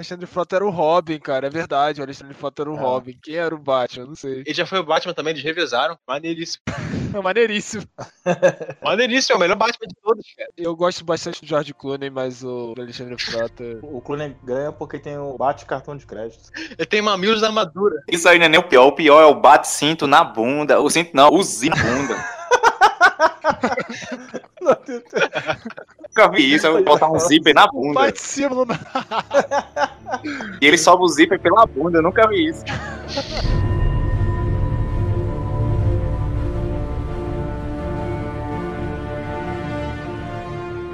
[0.00, 2.00] Alexandre Frota era o Robin, cara, é verdade.
[2.00, 2.80] O Alexandre Frota era o é.
[2.80, 3.18] Robin.
[3.22, 4.06] Quem era o Batman?
[4.06, 4.42] Não sei.
[4.46, 5.98] Ele já foi o Batman também, eles revezaram.
[6.06, 6.62] Maneiríssimo.
[7.12, 7.82] É maneiríssimo.
[8.80, 10.48] maneiríssimo, é o melhor Batman de todos, cara.
[10.56, 13.64] Eu gosto bastante do George Clooney, mas o Alexandre Frota.
[13.82, 16.52] o Clooney ganha porque tem o bate cartão de crédito.
[16.56, 17.96] Ele tem mamilos da armadura.
[18.08, 18.86] Isso aí não é nem o pior.
[18.86, 20.80] O pior é o bate-cinto na bunda.
[20.80, 22.39] O cinto não, o zinho na bunda.
[26.08, 28.12] Nunca vi isso, eu vou botar um zíper na bunda.
[28.16, 28.78] Símbolo na...
[30.60, 32.64] E ele sobe o zíper pela bunda, eu nunca vi isso.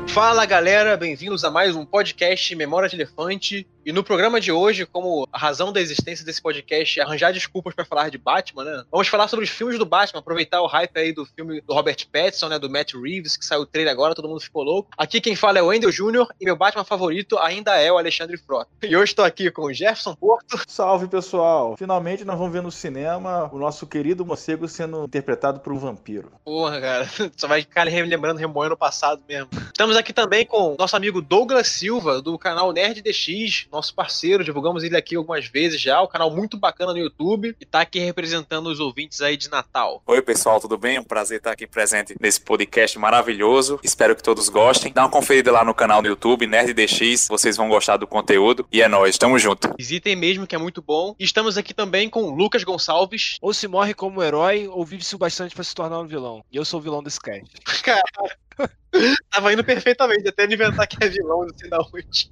[0.08, 3.66] Fala galera, bem-vindos a mais um podcast Memória de Elefante.
[3.86, 7.72] E no programa de hoje, como a razão da existência desse podcast é arranjar desculpas
[7.72, 8.84] para falar de Batman, né?
[8.90, 12.04] Vamos falar sobre os filmes do Batman, aproveitar o hype aí do filme do Robert
[12.12, 12.58] Pattinson, né?
[12.58, 14.90] Do Matt Reeves, que saiu o trailer agora, todo mundo ficou louco.
[14.98, 16.26] Aqui quem fala é o Wendell Jr.
[16.40, 18.68] e meu Batman favorito ainda é o Alexandre Frota.
[18.82, 20.60] E hoje estou aqui com o Jefferson Porto.
[20.66, 21.76] Salve pessoal!
[21.78, 26.32] Finalmente nós vamos ver no cinema o nosso querido morcego sendo interpretado por um vampiro.
[26.44, 29.48] Porra, cara, só vai ficar lembrando remoendo no passado mesmo.
[29.66, 34.82] Estamos aqui também com nosso amigo Douglas Silva, do canal Nerd DX nosso parceiro, divulgamos
[34.82, 38.68] ele aqui algumas vezes já, um canal muito bacana no YouTube e tá aqui representando
[38.68, 40.02] os ouvintes aí de Natal.
[40.06, 40.96] Oi, pessoal, tudo bem?
[40.96, 43.78] É um prazer estar aqui presente nesse podcast maravilhoso.
[43.82, 44.92] Espero que todos gostem.
[44.92, 48.66] Dá uma conferida lá no canal no YouTube, Nerd DX, vocês vão gostar do conteúdo
[48.72, 49.74] e é nóis, tamo junto.
[49.76, 51.14] Visitem mesmo que é muito bom.
[51.18, 53.36] E estamos aqui também com Lucas Gonçalves.
[53.42, 56.42] Ou se morre como herói, ou vive-se o bastante para se tornar um vilão.
[56.50, 57.50] E eu sou o vilão desse cast.
[57.84, 58.02] Cara,
[59.30, 62.30] tava indo perfeitamente até inventar que é vilão, não sei da onde.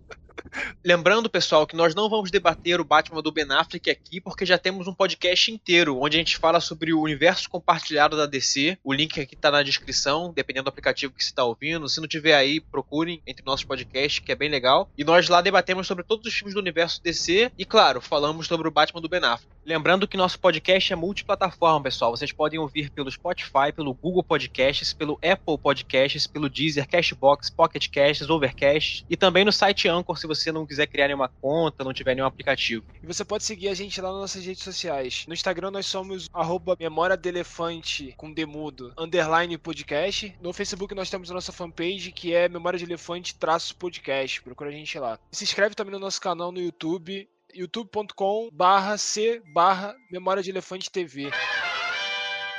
[0.85, 4.59] Lembrando, pessoal, que nós não vamos debater o Batman do Ben Affleck aqui, porque já
[4.59, 8.79] temos um podcast inteiro onde a gente fala sobre o universo compartilhado da DC.
[8.85, 11.89] O link aqui tá na descrição, dependendo do aplicativo que você está ouvindo.
[11.89, 14.91] Se não tiver aí, procurem entre nossos podcasts, que é bem legal.
[14.97, 18.69] E nós lá debatemos sobre todos os filmes do universo DC e, claro, falamos sobre
[18.69, 19.55] o Batman do Ben Affleck.
[19.67, 22.11] Lembrando que nosso podcast é multiplataforma, pessoal.
[22.11, 27.89] Vocês podem ouvir pelo Spotify, pelo Google Podcasts, pelo Apple Podcasts, pelo Deezer, Cashbox, Pocket
[27.89, 31.93] Casts, Overcast e também no site Anchor, se você não quiser criar nenhuma conta, não
[31.93, 32.85] tiver nenhum aplicativo.
[33.03, 35.25] E você pode seguir a gente lá nas nossas redes sociais.
[35.27, 40.35] No Instagram nós somos arroba memória de elefante com demudo, underline podcast.
[40.41, 44.43] No Facebook nós temos a nossa fanpage que é memória de elefante traço podcast.
[44.43, 45.19] Procura a gente lá.
[45.33, 50.51] E se inscreve também no nosso canal no YouTube youtube.com barra C barra Memória de
[50.51, 51.31] Elefante TV.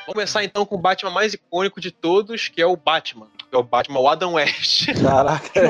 [0.06, 3.28] Vamos começar então com o Batman mais icônico de todos, que é o Batman.
[3.56, 4.88] Que é o Batman, o Adam West.
[5.02, 5.66] Caraca, é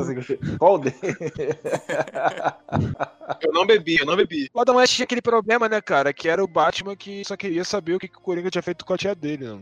[0.00, 0.96] assim, qual dele?
[3.40, 4.50] Eu não bebi, eu não bebi.
[4.52, 6.12] O Adam West tinha aquele problema, né, cara?
[6.12, 8.94] Que era o Batman que só queria saber o que, o Coringa tinha feito com
[8.94, 9.60] a tia dele, né?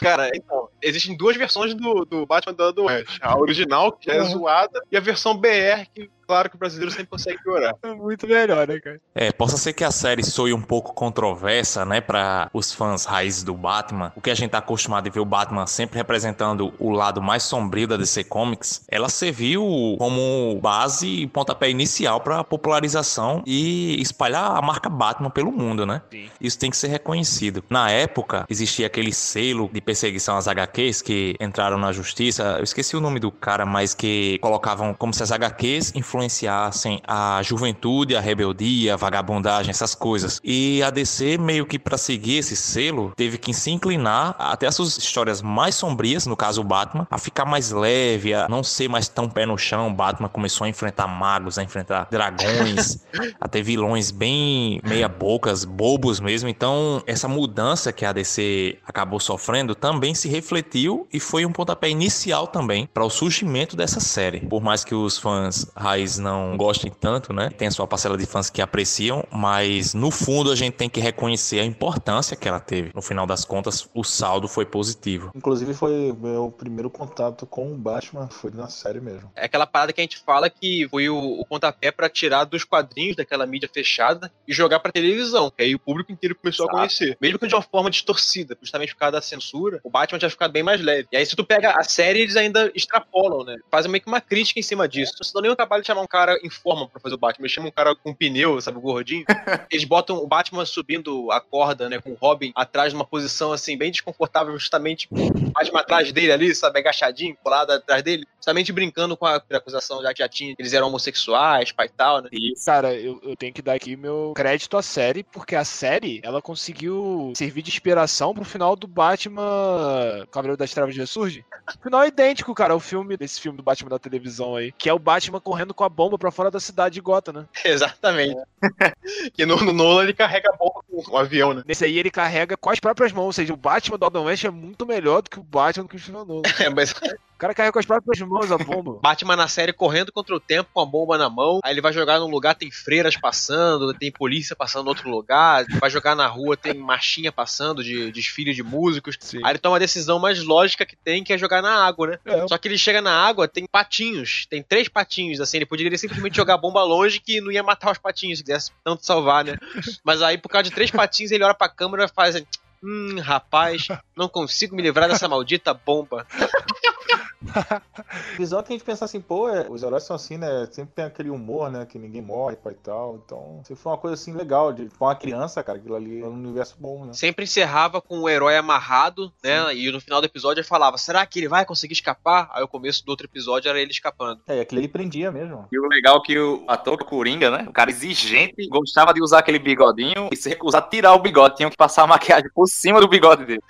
[0.00, 3.18] Cara, então, existem duas versões do, do Batman do Adam West.
[3.20, 4.30] A original, que é uhum.
[4.30, 7.74] zoada, e a versão BR, que claro que o brasileiro sempre consegue piorar.
[7.82, 8.98] É muito melhor, né, cara?
[9.14, 13.42] É, possa ser que a série soe um pouco controversa, né, para os fãs raízes
[13.42, 14.10] do Batman.
[14.16, 17.42] O que a gente tá acostumado a ver o Batman sempre representando o lado mais
[17.42, 19.62] sombrio da DC Comics, ela serviu
[19.98, 26.00] como base e pontapé inicial para popularização e espalhar a marca Batman pelo mundo, né?
[26.10, 26.30] Sim.
[26.40, 27.62] Isso tem que ser reconhecido.
[27.68, 32.56] Na época, existia aquele selo de perseguição às HQs que entraram na justiça.
[32.56, 37.00] Eu esqueci o nome do cara, mas que colocavam como se as HQs influenciassem influenciassem
[37.06, 40.40] a juventude, a rebeldia, a vagabundagem, essas coisas.
[40.42, 44.74] E a DC, meio que para seguir esse selo, teve que se inclinar até as
[44.74, 48.88] suas histórias mais sombrias, no caso o Batman, a ficar mais leve, a não ser
[48.88, 49.88] mais tão pé no chão.
[49.88, 53.04] O Batman começou a enfrentar magos, a enfrentar dragões,
[53.40, 56.48] a ter vilões bem meia-bocas, bobos mesmo.
[56.48, 61.88] Então, essa mudança que a DC acabou sofrendo também se refletiu e foi um pontapé
[61.88, 64.40] inicial também para o surgimento dessa série.
[64.40, 67.50] Por mais que os fãs raiz não gostem tanto, né?
[67.50, 71.00] Tem a sua parcela de fãs que apreciam, mas no fundo a gente tem que
[71.00, 72.90] reconhecer a importância que ela teve.
[72.94, 75.30] No final das contas, o saldo foi positivo.
[75.34, 79.30] Inclusive foi meu primeiro contato com o Batman, foi na série mesmo.
[79.34, 82.64] É aquela parada que a gente fala que foi o, o pontapé para tirar dos
[82.64, 86.76] quadrinhos daquela mídia fechada e jogar para televisão, que aí o público inteiro começou Exato.
[86.76, 87.16] a conhecer.
[87.20, 90.52] Mesmo que de uma forma distorcida, justamente por causa da censura, o Batman tinha ficado
[90.52, 91.08] bem mais leve.
[91.12, 93.56] E aí se tu pega a série, eles ainda extrapolam, né?
[93.70, 95.14] Fazem meio que uma crítica em cima disso.
[95.18, 97.44] Não se dão nenhum trabalho de chamar um cara em forma pra fazer o Batman.
[97.44, 99.24] Eles chamam um cara com pneu, sabe, gordinho.
[99.70, 103.76] Eles botam o Batman subindo a corda, né, com o Robin atrás numa posição, assim,
[103.76, 109.16] bem desconfortável, justamente o Batman atrás dele ali, sabe, agachadinho, colado atrás dele, justamente brincando
[109.16, 112.28] com a acusação já que já tinha, eles eram homossexuais, pai e tal, né.
[112.32, 116.20] E, cara, eu, eu tenho que dar aqui meu crédito à série, porque a série,
[116.22, 121.44] ela conseguiu servir de inspiração pro final do Batman Cavaleiro das Trevas Ressurge.
[121.82, 124.98] Final idêntico, cara, o filme, desse filme do Batman da televisão aí, que é o
[124.98, 127.46] Batman correndo com com a bomba pra fora da cidade de Gotham, né?
[127.64, 128.36] Exatamente.
[129.34, 131.62] que no, no Nolan ele carrega a bomba com o avião, né?
[131.66, 134.44] Nesse aí ele carrega com as próprias mãos, ou seja, o Batman do Adam West
[134.44, 136.42] é muito melhor do que o Batman do Christopher Nolan.
[136.62, 139.00] É, mas O cara carrega com as próprias mãos a bomba.
[139.02, 141.58] Batman na série correndo contra o tempo com a bomba na mão.
[141.64, 145.64] Aí ele vai jogar num lugar, tem freiras passando, tem polícia passando em outro lugar.
[145.80, 149.16] Vai jogar na rua, tem marchinha passando de desfile de músicos.
[149.18, 149.40] Sim.
[149.42, 152.18] Aí ele toma a decisão mais lógica que tem, que é jogar na água, né?
[152.24, 152.46] É.
[152.46, 154.46] Só que ele chega na água, tem patinhos.
[154.48, 155.56] Tem três patinhos, assim.
[155.56, 158.70] Ele poderia simplesmente jogar a bomba longe que não ia matar os patinhos, se quisesse
[158.84, 159.56] tanto salvar, né?
[160.04, 162.36] Mas aí, por causa de três patinhos, ele olha pra câmera e faz.
[162.84, 166.26] Hum, rapaz, não consigo me livrar dessa maldita bomba.
[168.36, 170.66] Visão que a gente pensa assim, pô, é, os heróis são assim, né?
[170.70, 171.86] Sempre tem aquele humor, né?
[171.86, 173.20] Que ninguém morre, pai e tal.
[173.24, 176.26] Então, se foi uma coisa assim legal, de pra uma criança, cara, aquilo ali é
[176.26, 177.12] um universo bom, né?
[177.12, 179.74] Sempre encerrava com o herói amarrado, né?
[179.74, 182.50] E no final do episódio ele falava: será que ele vai conseguir escapar?
[182.52, 184.40] Aí o começo do outro episódio era ele escapando.
[184.46, 185.66] É, aquilo ali prendia mesmo.
[185.70, 187.66] E o legal é que o ator Coringa, né?
[187.68, 191.56] O cara exigente, gostava de usar aquele bigodinho e se recusar a tirar o bigode.
[191.56, 193.62] Tinham que passar a maquiagem por cima do bigode dele.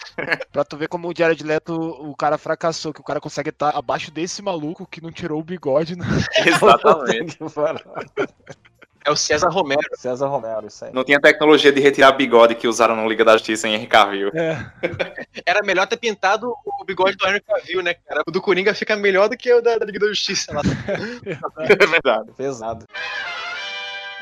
[0.52, 3.79] Pra tu ver como o Jared Leto, o cara fracassou, que o cara consegue estar
[3.79, 6.05] abaixo desse maluco que não tirou o bigode, né?
[6.44, 7.38] Exatamente.
[9.05, 9.81] É o César Romero.
[9.94, 10.93] César Romero, isso aí.
[10.93, 14.29] Não tinha tecnologia de retirar bigode que usaram no Liga da Justiça em Henry Cavill.
[14.32, 14.64] É.
[15.44, 18.23] Era melhor ter pintado o bigode do Henry Cavill, né, cara?
[18.25, 20.62] O do Coringa fica melhor do que o da, da Liga da Justiça lá.
[21.69, 22.31] É verdade.
[22.37, 22.87] Pesado.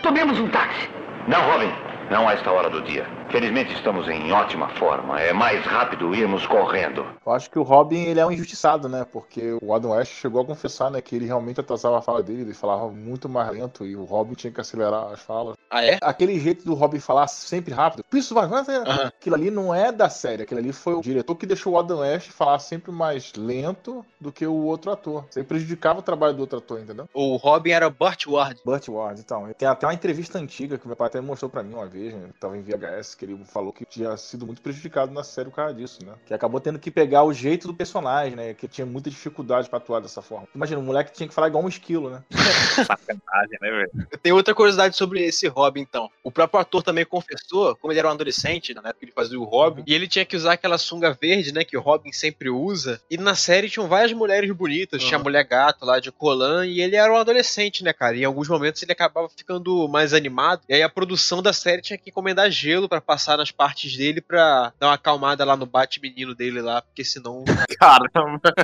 [0.03, 0.89] Tomemos um táxi.
[1.29, 1.71] Não, Robin.
[2.11, 3.07] Não a esta hora do dia.
[3.31, 5.21] Felizmente estamos em ótima forma.
[5.21, 7.07] É mais rápido irmos correndo.
[7.25, 9.07] Eu acho que o Robin, ele é um injustiçado, né?
[9.11, 11.01] Porque o Adam West chegou a confessar, né?
[11.01, 14.35] Que ele realmente atrasava a fala dele, ele falava muito mais lento e o Robin
[14.35, 15.57] tinha que acelerar as falas.
[15.71, 15.99] Ah, é?
[16.03, 18.77] Aquele jeito do Robin falar sempre rápido, isso vai, vai, vai.
[18.79, 19.07] Aham.
[19.07, 22.01] Aquilo ali não é da série, aquilo ali foi o diretor que deixou o Adam
[22.01, 25.25] West falar sempre mais lento do que o outro ator.
[25.31, 27.09] Isso aí prejudicava o trabalho do outro ator, entendeu?
[27.15, 28.61] O Robin era Burt Ward.
[28.65, 29.49] Burt Ward, então.
[29.57, 32.31] Tem até uma entrevista antiga que meu pai até mostrou pra mim uma vez, né?
[32.41, 35.75] Tava em VHS, que ele falou que tinha sido muito prejudicado na série por causa
[35.75, 36.15] disso, né?
[36.25, 38.55] Que acabou tendo que pegar o jeito do personagem, né?
[38.55, 40.49] Que tinha muita dificuldade pra atuar dessa forma.
[40.55, 42.23] Imagina, o moleque tinha que falar igual um esquilo, né?
[42.87, 43.91] Sacanagem, né, velho?
[44.23, 46.11] Tem outra curiosidade sobre esse Robin, então.
[46.25, 49.39] O próprio ator também confessou, como ele era um adolescente, na época que ele fazia
[49.39, 52.49] o Robin, e ele tinha que usar aquela sunga verde, né, que o Robin sempre
[52.49, 53.03] usa.
[53.11, 55.25] E na série tinham várias mulheres bonitas, tinha a Aham.
[55.25, 58.17] mulher gato lá de Colan, e ele era um adolescente, né, cara?
[58.17, 60.63] E em alguns momentos ele acabava ficando mais animado.
[60.67, 64.21] E aí a produção da série tinha que encomendar gelo pra passar nas partes dele
[64.21, 67.43] pra dar uma acalmada lá no bate-menino dele lá, porque senão.
[67.81, 68.55] Caramba.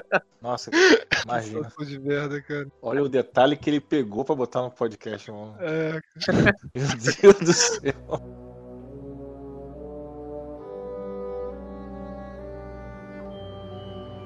[0.41, 0.71] Nossa,
[1.25, 1.73] imagina.
[1.81, 2.69] de merda, cara.
[2.81, 5.57] Olha o detalhe que ele pegou pra botar no podcast, mano.
[5.59, 6.01] É,
[6.73, 6.87] Meu
[7.21, 8.46] Deus do céu.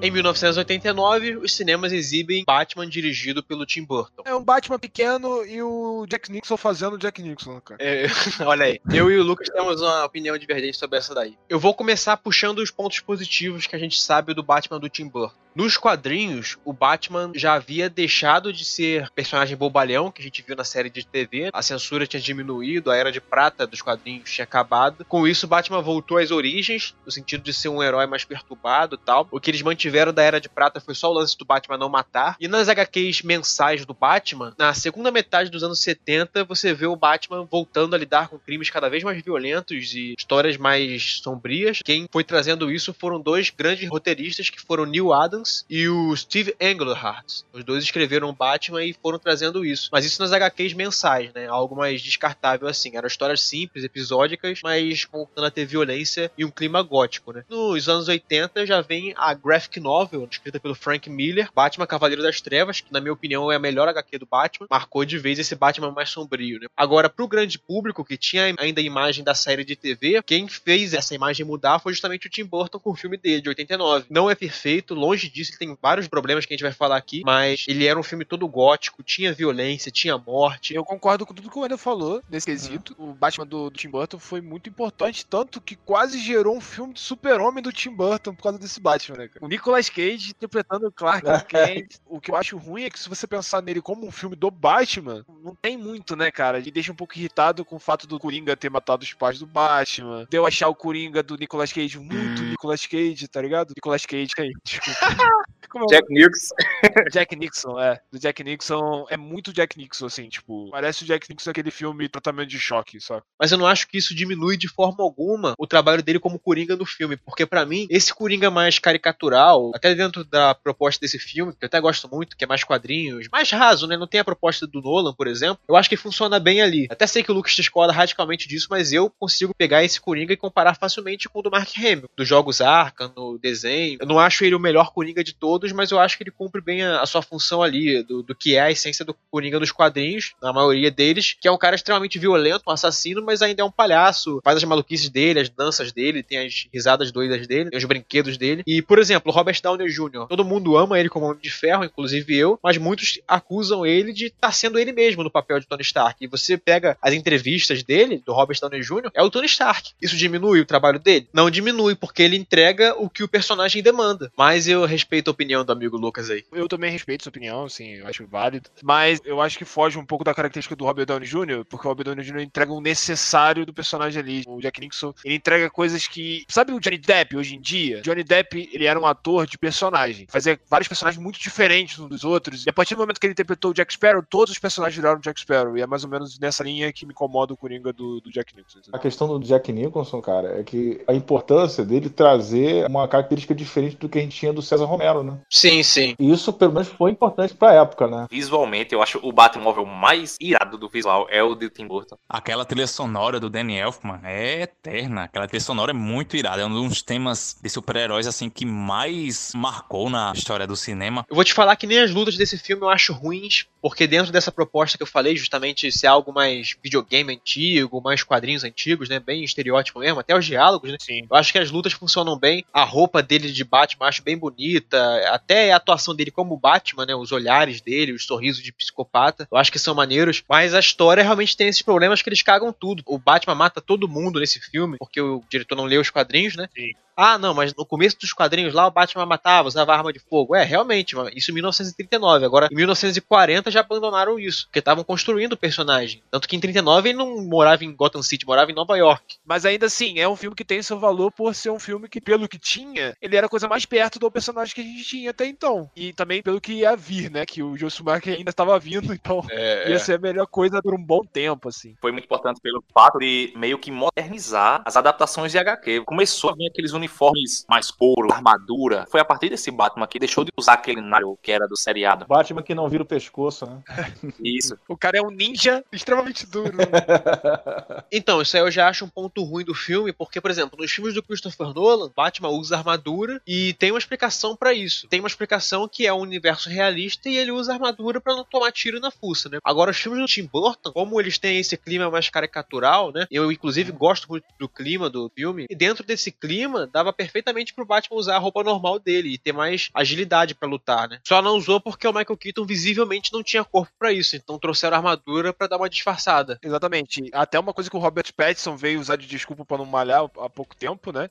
[0.02, 4.22] Em 1989, os cinemas exibem Batman dirigido pelo Tim Burton.
[4.24, 7.82] é um Batman pequeno e o Jack Nixon fazendo o Jack Nixon, cara.
[7.82, 8.06] É,
[8.44, 11.36] olha aí, eu e o Lucas temos uma opinião divergente sobre essa daí.
[11.48, 15.06] Eu vou começar puxando os pontos positivos que a gente sabe do Batman do Tim
[15.06, 15.38] Burton.
[15.54, 20.54] Nos quadrinhos, o Batman já havia deixado de ser personagem bobalhão que a gente viu
[20.54, 21.50] na série de TV.
[21.52, 25.04] A censura tinha diminuído, a era de prata dos quadrinhos tinha acabado.
[25.06, 29.04] Com isso, Batman voltou às origens, no sentido de ser um herói mais perturbado e
[29.04, 29.26] tal.
[29.30, 31.88] O que eles mantiveram da era de prata foi só o lance do Batman não
[31.88, 32.36] matar.
[32.38, 36.96] E nas HQs mensais do Batman, na segunda metade dos anos 70, você vê o
[36.96, 41.80] Batman voltando a lidar com crimes cada vez mais violentos e histórias mais sombrias.
[41.84, 46.54] Quem foi trazendo isso foram dois grandes roteiristas que foram Neil Adams e o Steve
[46.60, 47.42] Englehart.
[47.52, 49.88] Os dois escreveram Batman e foram trazendo isso.
[49.92, 51.46] Mas isso nas HQs mensais, né?
[51.46, 52.96] Algo mais descartável assim.
[52.96, 57.44] Eram histórias simples, episódicas, mas voltando a ter violência e um clima gótico, né?
[57.48, 62.40] Nos anos 80 já vem a graphic novel, escrita pelo Frank Miller, Batman Cavaleiro das
[62.40, 64.66] Trevas, que na minha opinião é a melhor HQ do Batman.
[64.70, 66.66] Marcou de vez esse Batman mais sombrio, né?
[66.76, 70.94] Agora, pro grande público que tinha ainda a imagem da série de TV, quem fez
[70.94, 74.06] essa imagem mudar foi justamente o Tim Burton com o filme dele, de 89.
[74.10, 77.22] Não é perfeito, longe disso, ele tem vários problemas que a gente vai falar aqui,
[77.24, 80.74] mas ele era um filme todo gótico, tinha violência, tinha morte.
[80.74, 82.94] Eu concordo com tudo que o Wendel falou nesse quesito.
[82.98, 86.94] O Batman do, do Tim Burton foi muito importante, tanto que quase gerou um filme
[86.94, 89.44] de super-homem do Tim Burton por causa desse Batman, né, cara?
[89.44, 91.96] O Nicolas Cage interpretando o Clark Kent.
[92.06, 94.50] o que eu acho ruim é que se você pensar nele como um filme do
[94.50, 96.58] Batman, não tem muito, né, cara?
[96.58, 99.46] Ele deixa um pouco irritado com o fato do Coringa ter matado os pais do
[99.46, 100.26] Batman.
[100.30, 103.72] Deu achar o Coringa do Nicolas Cage muito Nicolas Cage, tá ligado?
[103.74, 105.00] Nicolas Cage aí, desculpa.
[105.70, 106.54] Como é o- Jack Nixon.
[107.12, 108.00] Jack Nixon, é.
[108.12, 112.08] Do Jack Nixon é muito Jack Nixon, assim, tipo, parece o Jack Nixon aquele filme
[112.08, 113.22] Tratamento de Choque, sabe?
[113.38, 116.76] Mas eu não acho que isso diminui de forma alguma o trabalho dele como Coringa
[116.76, 121.52] no filme, porque pra mim, esse Coringa mais caricatural, até dentro da proposta desse filme,
[121.52, 123.96] que eu até gosto muito, que é mais quadrinhos, mais raso, né?
[123.96, 126.86] Não tem a proposta do Nolan, por exemplo, eu acho que funciona bem ali.
[126.90, 130.36] Até sei que o Lucas discorda radicalmente disso, mas eu consigo pegar esse Coringa e
[130.36, 133.98] comparar facilmente com o do Mark Hamill, dos jogos Arkham, no desenho.
[134.00, 136.60] Eu não acho ele o melhor Coringa de todos, mas eu acho que ele cumpre
[136.60, 139.72] bem a, a sua função ali, do, do que é a essência do Coringa dos
[139.72, 143.64] quadrinhos, na maioria deles, que é um cara extremamente violento, um assassino, mas ainda é
[143.64, 147.78] um palhaço, faz as maluquices dele, as danças dele, tem as risadas doidas dele, tem
[147.78, 148.62] os brinquedos dele.
[148.66, 152.36] E, por exemplo, Robert Downey Jr., todo mundo ama ele como Homem de Ferro, inclusive
[152.36, 156.24] eu, mas muitos acusam ele de estar sendo ele mesmo no papel de Tony Stark.
[156.24, 159.92] E você pega as entrevistas dele, do Robert Downey Jr., é o Tony Stark.
[160.00, 161.28] Isso diminui o trabalho dele?
[161.32, 164.30] Não diminui, porque ele entrega o que o personagem demanda.
[164.36, 166.44] Mas eu respeito a opinião do amigo Lucas aí.
[166.52, 168.70] Eu também respeito sua opinião, assim, eu acho válido.
[168.82, 171.90] Mas eu acho que foge um pouco da característica do Robert Downey Jr., porque o
[171.90, 172.40] Robert Downey Jr.
[172.40, 174.42] entrega o necessário do personagem ali.
[174.46, 176.44] O Jack Nixon, ele entrega coisas que.
[176.48, 178.00] Sabe o Johnny Depp hoje em dia?
[178.02, 180.26] Johnny Depp, ele era um ator de personagem.
[180.28, 182.66] Fazia vários personagens muito diferentes uns dos outros.
[182.66, 185.20] E a partir do momento que ele interpretou o Jack Sparrow, todos os personagens viraram
[185.20, 185.76] Jack Sparrow.
[185.76, 188.54] E é mais ou menos nessa linha que me incomoda o Coringa do, do Jack
[188.56, 188.78] Nixon.
[188.78, 189.00] A entendeu?
[189.00, 194.08] questão do Jack Nicholson, cara, é que a importância dele trazer uma característica diferente do
[194.08, 195.39] que a gente tinha do César Romero, né?
[195.48, 196.14] Sim, sim.
[196.18, 198.26] E isso, pelo menos, foi importante pra época, né?
[198.30, 202.16] Visualmente, eu acho o Batmóvel mais irado do visual é o de Tim Burton.
[202.28, 205.24] Aquela trilha sonora do Danny Elfman é eterna.
[205.24, 206.62] Aquela trilha sonora é muito irada.
[206.62, 211.24] É um dos temas de super-heróis assim que mais marcou na história do cinema.
[211.28, 214.32] Eu vou te falar que nem as lutas desse filme eu acho ruins, porque dentro
[214.32, 219.18] dessa proposta que eu falei, justamente ser algo mais videogame antigo, mais quadrinhos antigos, né?
[219.20, 220.96] Bem estereótipo mesmo, até os diálogos, né?
[221.00, 221.26] Sim.
[221.30, 222.64] Eu acho que as lutas funcionam bem.
[222.72, 224.98] A roupa dele de Batman eu acho bem bonita.
[225.34, 227.14] Até a atuação dele como Batman, né?
[227.14, 229.48] Os olhares dele, os sorrisos de psicopata.
[229.50, 230.42] Eu acho que são maneiros.
[230.48, 233.02] Mas a história realmente tem esses problemas que eles cagam tudo.
[233.06, 236.68] O Batman mata todo mundo nesse filme, porque o diretor não leu os quadrinhos, né?
[236.74, 236.92] Sim.
[237.22, 240.56] Ah, não, mas no começo dos quadrinhos lá o Batman matava, usava arma de fogo.
[240.56, 242.46] É, realmente, isso em 1939.
[242.46, 246.22] Agora, em 1940 já abandonaram isso, porque estavam construindo o personagem.
[246.30, 249.36] Tanto que em 39 ele não morava em Gotham City, morava em Nova York.
[249.44, 252.22] Mas ainda assim, é um filme que tem seu valor por ser um filme que,
[252.22, 255.19] pelo que tinha, ele era a coisa mais perto do personagem que a gente tinha
[255.28, 255.90] até então.
[255.94, 257.44] E também pelo que ia vir, né?
[257.46, 260.94] Que o Joe Schumacher ainda estava vindo, então É, ia ser a melhor coisa por
[260.94, 261.96] um bom tempo, assim.
[262.00, 266.02] Foi muito importante pelo fato de meio que modernizar as adaptações de HQ.
[266.04, 269.06] Começou a vir aqueles uniformes mais couro, armadura.
[269.10, 272.26] Foi a partir desse Batman que deixou de usar aquele nário que era do seriado.
[272.26, 273.82] Batman que não vira o pescoço, né?
[274.42, 274.78] Isso.
[274.88, 276.76] O cara é um ninja extremamente duro.
[276.76, 276.84] né?
[278.12, 280.90] Então, isso aí eu já acho um ponto ruim do filme, porque, por exemplo, nos
[280.90, 285.06] filmes do Christopher Nolan, Batman usa armadura e tem uma explicação pra isso.
[285.10, 288.70] Tem uma explicação que é um universo realista e ele usa armadura pra não tomar
[288.70, 289.58] tiro na fuça, né?
[289.64, 293.26] Agora, os filmes do Tim Burton, como eles têm esse clima mais caricatural, né?
[293.30, 295.66] Eu, inclusive, gosto muito do clima do filme.
[295.68, 299.52] E dentro desse clima, dava perfeitamente pro Batman usar a roupa normal dele e ter
[299.52, 301.18] mais agilidade pra lutar, né?
[301.26, 304.36] Só não usou porque o Michael Keaton visivelmente não tinha corpo pra isso.
[304.36, 306.58] Então trouxeram a armadura pra dar uma disfarçada.
[306.62, 307.28] Exatamente.
[307.32, 310.48] Até uma coisa que o Robert Pattinson veio usar de desculpa pra não malhar há
[310.48, 311.28] pouco tempo, né?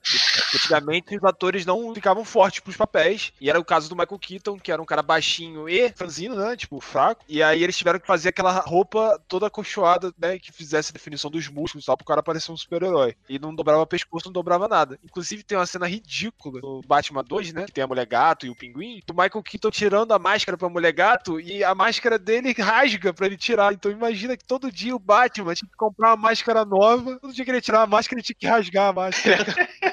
[0.54, 3.32] Antigamente os atores não ficavam fortes pros papéis.
[3.40, 6.56] E era o caso do Michael Keaton, que era um cara baixinho e franzino, né?
[6.56, 7.24] Tipo, fraco.
[7.28, 10.40] E aí eles tiveram que fazer aquela roupa toda acolchoada, né?
[10.40, 13.14] Que fizesse a definição dos músculos e tal, pro cara parecer um super-herói.
[13.28, 14.98] E não dobrava pescoço, não dobrava nada.
[15.04, 17.66] Inclusive tem uma cena ridícula no Batman 2, né?
[17.66, 19.00] Que tem a mulher gato e o pinguim.
[19.06, 23.26] Do Michael Keaton tirando a máscara pra mulher gato e a máscara dele rasga pra
[23.26, 23.72] ele tirar.
[23.72, 27.20] Então imagina que todo dia o Batman tinha que comprar uma máscara nova.
[27.20, 29.46] Todo dia que ele tirar a máscara, ele tinha que rasgar a máscara.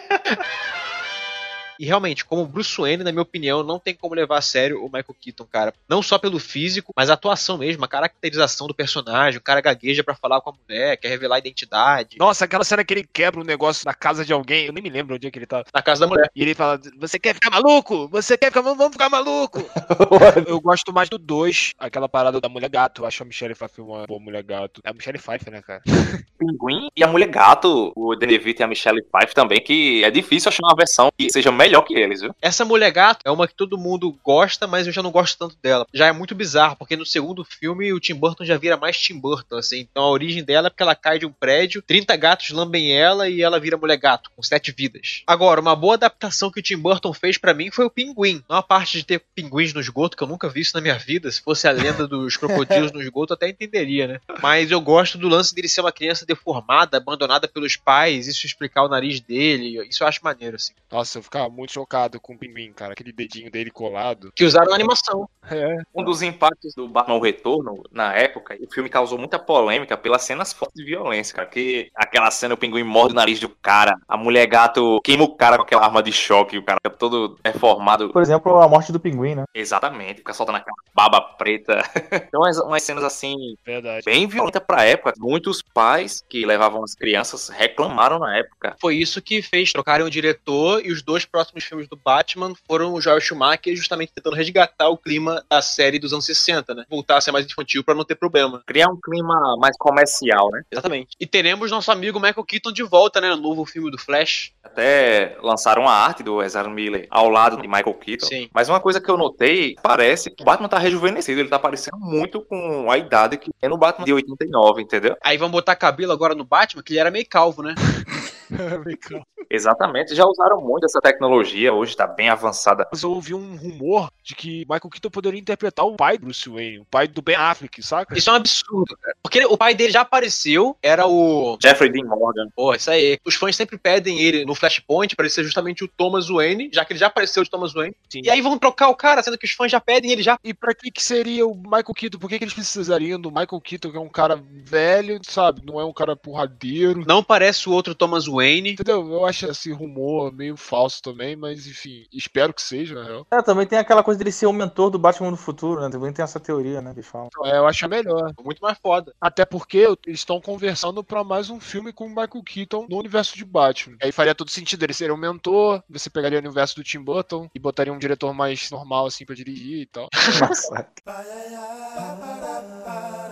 [1.80, 4.86] E realmente, como Bruce Wayne, na minha opinião, não tem como levar a sério o
[4.86, 5.74] Michael Keaton, cara.
[5.88, 9.38] Não só pelo físico, mas a atuação mesmo, a caracterização do personagem.
[9.38, 12.18] O cara gagueja pra falar com a mulher, quer revelar a identidade.
[12.18, 14.90] Nossa, aquela cena que ele quebra um negócio na casa de alguém, eu nem me
[14.90, 15.64] lembro onde é que ele tá.
[15.74, 16.30] Na casa da mulher.
[16.36, 18.08] E ele fala: Você quer ficar maluco?
[18.10, 18.62] Você quer ficar.
[18.62, 19.64] Vamos ficar maluco!
[20.48, 23.02] eu gosto mais do 2, aquela parada da mulher gato.
[23.02, 24.82] Eu acho a Michelle Pfeiffer uma boa mulher gato.
[24.84, 25.82] É a Michelle Pfeiffer, né, cara?
[26.38, 30.12] Pinguim e a Mulher Gato, o Danny DeVito e a Michelle Pfeiffer também, que é
[30.12, 32.36] difícil achar uma versão que seja melhor que eles, viu?
[32.42, 35.58] Essa mulher gato é uma que todo mundo gosta, mas eu já não gosto tanto
[35.62, 35.86] dela.
[35.94, 39.20] Já é muito bizarro, porque no segundo filme o Tim Burton já vira mais Tim
[39.20, 39.80] Burton, assim.
[39.80, 43.30] Então a origem dela é porque ela cai de um prédio, 30 gatos lambem ela
[43.30, 45.24] e ela vira mulher gato, com sete vidas.
[45.26, 48.44] Agora, uma boa adaptação que o Tim Burton fez pra mim foi o Pinguim.
[48.50, 50.98] Não a parte de ter pinguins no esgoto, que eu nunca vi isso na minha
[50.98, 51.32] vida.
[51.32, 54.20] Se fosse a lenda dos crocodilos no esgoto, eu até entenderia, né?
[54.42, 58.84] Mas eu gosto do lance dele ser uma criança deformada, abandonada pelos pais, isso explicar
[58.84, 59.82] o nariz dele.
[59.88, 60.74] Isso eu acho maneiro, assim.
[60.92, 62.94] Nossa, eu ficava muito chocado com o pinguim, cara.
[62.94, 64.32] Aquele dedinho dele colado.
[64.36, 65.28] Que usaram na animação.
[65.50, 65.78] É.
[65.96, 70.24] Um dos impactos do Batman o Retorno, na época, o filme causou muita polêmica pelas
[70.24, 71.48] cenas fortes de violência, cara.
[71.48, 75.36] Que aquela cena, o pinguim morde o nariz do cara, a mulher gato queima o
[75.36, 78.10] cara com aquela arma de choque, o cara fica todo deformado.
[78.10, 79.46] Por exemplo, a morte do pinguim, né?
[79.54, 81.82] Exatamente, fica soltando aquela baba preta.
[82.28, 84.04] então, umas, umas cenas assim, Verdade.
[84.06, 85.14] bem violentas pra época.
[85.18, 88.76] Muitos pais que levavam as crianças reclamaram na época.
[88.80, 92.94] Foi isso que fez trocarem o diretor e os dois próximos filmes do Batman foram
[92.94, 96.86] o Joel Schumacher justamente tentando resgatar o clima da série dos anos 60, né?
[96.90, 98.62] Voltar a ser mais infantil pra não ter problema.
[98.66, 100.64] Criar um clima mais comercial, né?
[100.72, 101.16] Exatamente.
[101.20, 103.30] E teremos nosso amigo Michael Keaton de volta, né?
[103.30, 104.52] No novo filme do Flash.
[104.64, 108.26] Até lançaram a arte do Ezra Miller ao lado de Michael Keaton.
[108.26, 108.50] Sim.
[108.54, 111.98] Mas uma coisa que eu notei, parece que o Batman tá rejuvenescido, ele tá parecendo
[111.98, 115.16] muito com a idade que é no Batman de 89, entendeu?
[115.24, 117.74] Aí vamos botar cabelo agora no Batman, que ele era meio calvo, né?
[119.50, 122.88] Exatamente, já usaram muito essa tecnologia, hoje tá bem avançada.
[122.92, 126.50] Mas eu ouvi um rumor de que Michael Keaton poderia interpretar o pai do Bruce
[126.50, 128.18] Wayne, o pai do Ben Affleck, saca?
[128.18, 129.16] Isso é um absurdo, cara.
[129.24, 131.58] Porque o pai dele já apareceu, era o.
[131.62, 132.50] Jeffrey Dean Morgan.
[132.56, 133.18] Pô, isso aí.
[133.26, 136.84] Os fãs sempre pedem ele no Flashpoint pra ele ser justamente o Thomas Wayne, já
[136.84, 137.96] que ele já apareceu de Thomas Wayne.
[138.10, 138.22] Sim.
[138.24, 140.38] E aí vão trocar o cara, sendo que os fãs já pedem ele já.
[140.44, 142.20] E pra que que seria o Michael Keaton?
[142.20, 145.62] Por que, que eles precisariam do Michael Keaton, que é um cara velho, sabe?
[145.66, 147.06] Não é um cara porradeiro.
[147.08, 148.37] Não parece o outro Thomas Wayne.
[148.72, 149.12] Entendeu?
[149.12, 153.28] Eu acho esse rumor meio falso também, mas enfim, espero que seja, na real.
[153.32, 155.90] É, também tem aquela coisa dele ser o mentor do Batman do futuro, né?
[155.90, 156.92] Também tem essa teoria, né?
[156.92, 157.28] Que eles falam.
[157.28, 158.34] Então, é, eu acho melhor.
[158.44, 159.14] Muito mais foda.
[159.20, 163.36] Até porque eles estão conversando pra mais um filme com o Michael Keaton no universo
[163.36, 163.98] de Batman.
[164.02, 167.50] Aí faria todo sentido ele ser um mentor, você pegaria o universo do Tim Burton
[167.54, 170.08] e botaria um diretor mais normal assim pra dirigir e tal.
[170.40, 170.88] Nossa.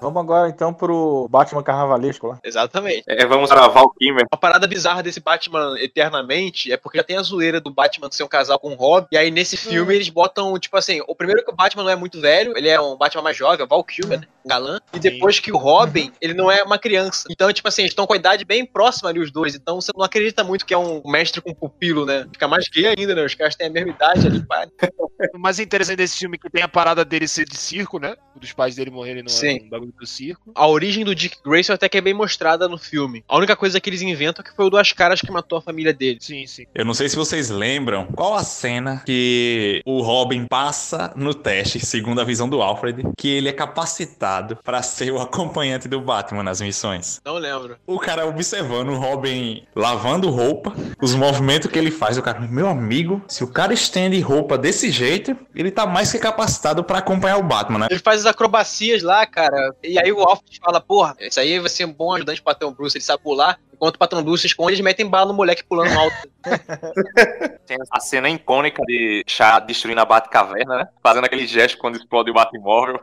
[0.00, 2.38] Vamos agora então pro Batman Carnavalesco lá.
[2.44, 3.04] Exatamente.
[3.06, 4.26] É, vamos para Val Kilmer.
[4.30, 8.24] A parada bizarra desse Batman eternamente é porque já tem a zoeira do Batman ser
[8.24, 9.08] um casal com o Robin.
[9.12, 11.96] E aí nesse filme eles botam, tipo assim, o primeiro que o Batman não é
[11.96, 14.26] muito velho, ele é um Batman mais jovem, o Val Kilmer, né?
[14.46, 14.78] galã.
[14.94, 17.26] E depois que o Robin, ele não é uma criança.
[17.30, 19.54] Então, tipo assim, eles estão com a idade bem próxima ali, os dois.
[19.54, 22.26] Então você não acredita muito que é um mestre com pupilo, né?
[22.32, 23.24] Fica mais gay ainda, né?
[23.24, 24.66] Os caras têm a mesma idade ali, pá.
[25.34, 28.14] O mais interessante desse filme é que tem a parada dele ser de circo, né?
[28.34, 29.60] Dos pais dele morrerem no Sim.
[29.64, 30.52] no bagulho do circo.
[30.54, 33.24] A origem do Dick Grayson até que é bem mostrada no filme.
[33.28, 35.62] A única coisa que eles inventam é que foi o Duas Caras que matou a
[35.62, 36.18] família dele.
[36.20, 36.66] Sim, sim.
[36.74, 41.84] Eu não sei se vocês lembram qual a cena que o Robin passa no teste,
[41.84, 46.42] segundo a visão do Alfred, que ele é capacitado pra ser o acompanhante do Batman
[46.42, 47.20] nas missões.
[47.24, 47.76] Não lembro.
[47.86, 52.16] O cara observando o Robin lavando roupa, os movimentos que ele faz.
[52.18, 56.18] O cara, meu amigo, se o cara estende roupa desse jeito, ele tá mais que
[56.18, 57.86] capacitado pra acompanhar o Batman, né?
[57.90, 59.74] Ele faz as acrobacias lá, cara.
[59.86, 62.72] E aí o Alfred fala, porra, isso aí vai ser um bom ajudante pro Patrão
[62.72, 63.58] Bruce, ele sabe pular.
[63.72, 66.16] Enquanto o Patrão Bruce esconde, eles metem bala no moleque pulando alto.
[67.66, 70.88] Tem a cena icônica de Chá destruindo a Batcaverna, né?
[71.02, 73.00] Fazendo aquele gesto quando explode o Batmóvel.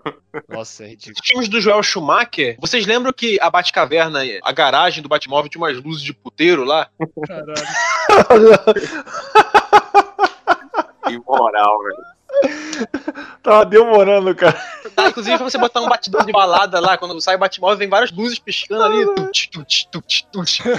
[0.49, 1.15] Nossa, é ridículo.
[1.21, 5.61] Os filmes do Joel Schumacher, vocês lembram que a Batcaverna, a garagem do Batmóvel tinha
[5.61, 6.89] umas luzes de puteiro lá?
[7.27, 7.63] Caralho.
[11.05, 11.97] Que moral, velho.
[13.43, 14.57] Tava demorando, cara.
[14.95, 17.89] Tá, inclusive, pra você botar um batidão de balada lá, quando sai o Batmóvel, vem
[17.89, 19.05] várias luzes piscando ali.
[19.15, 20.63] Tut, tut, tut, tut.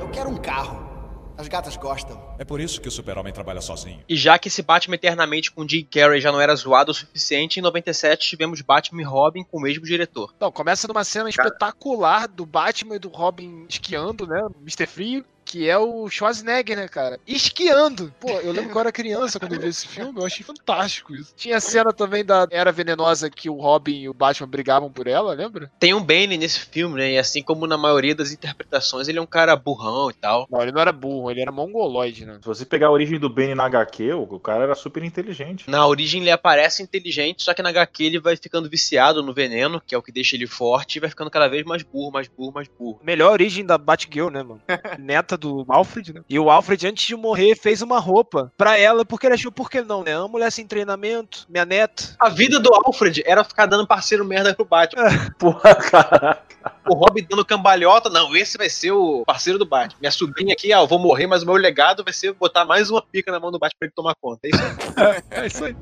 [0.00, 0.94] Eu quero um carro.
[1.36, 2.22] As gatas gostam.
[2.38, 4.00] É por isso que o super-homem trabalha sozinho.
[4.08, 7.58] E já que esse Batman Eternamente com Jim Carrey já não era zoado o suficiente,
[7.58, 10.32] em 97 tivemos Batman e Robin com o mesmo diretor.
[10.38, 14.46] Não, começa numa cena espetacular do Batman e do Robin esquiando, né?
[14.60, 14.86] Mr.
[14.86, 15.24] Frio.
[15.54, 17.20] Que é o Schwarzenegger, né, cara?
[17.24, 18.12] Esquiando.
[18.18, 21.14] Pô, eu lembro que eu era criança quando eu vi esse filme, eu achei fantástico
[21.14, 21.32] isso.
[21.36, 25.06] Tinha a cena também da Era Venenosa que o Robin e o Batman brigavam por
[25.06, 25.70] ela, lembra?
[25.78, 27.12] Tem um Bane nesse filme, né?
[27.12, 30.48] E assim como na maioria das interpretações, ele é um cara burrão e tal.
[30.50, 32.38] Não, ele não era burro, ele era mongoloide, né?
[32.40, 35.70] Se você pegar a origem do Bane na HQ, o cara era super inteligente.
[35.70, 39.80] Na origem ele aparece inteligente, só que na HQ ele vai ficando viciado no veneno,
[39.80, 42.26] que é o que deixa ele forte, e vai ficando cada vez mais burro, mais
[42.26, 42.98] burro, mais burro.
[43.04, 44.60] Melhor origem da Batgirl, né, mano?
[44.98, 46.20] Neta do Alfred, né?
[46.28, 49.70] E o Alfred, antes de morrer, fez uma roupa pra ela, porque ele achou, por
[49.70, 50.18] que não, né?
[50.18, 52.16] Uma mulher sem treinamento, minha neta.
[52.18, 55.04] A vida do Alfred era ficar dando parceiro merda pro Batman.
[55.38, 56.42] Porra, cara.
[56.88, 60.00] O Robin dando cambalhota, não, esse vai ser o parceiro do Batman.
[60.00, 62.90] Minha sobrinha aqui, ó, eu vou morrer, mas o meu legado vai ser botar mais
[62.90, 64.46] uma pica na mão do Batman pra ele tomar conta.
[64.46, 65.22] É isso aí.
[65.30, 65.76] É isso aí.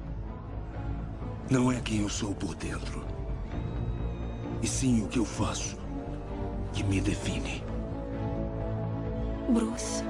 [1.50, 3.04] Não é quem eu sou por dentro,
[4.62, 5.76] e sim o que eu faço
[6.72, 7.62] que me define.
[9.48, 10.02] Bruce.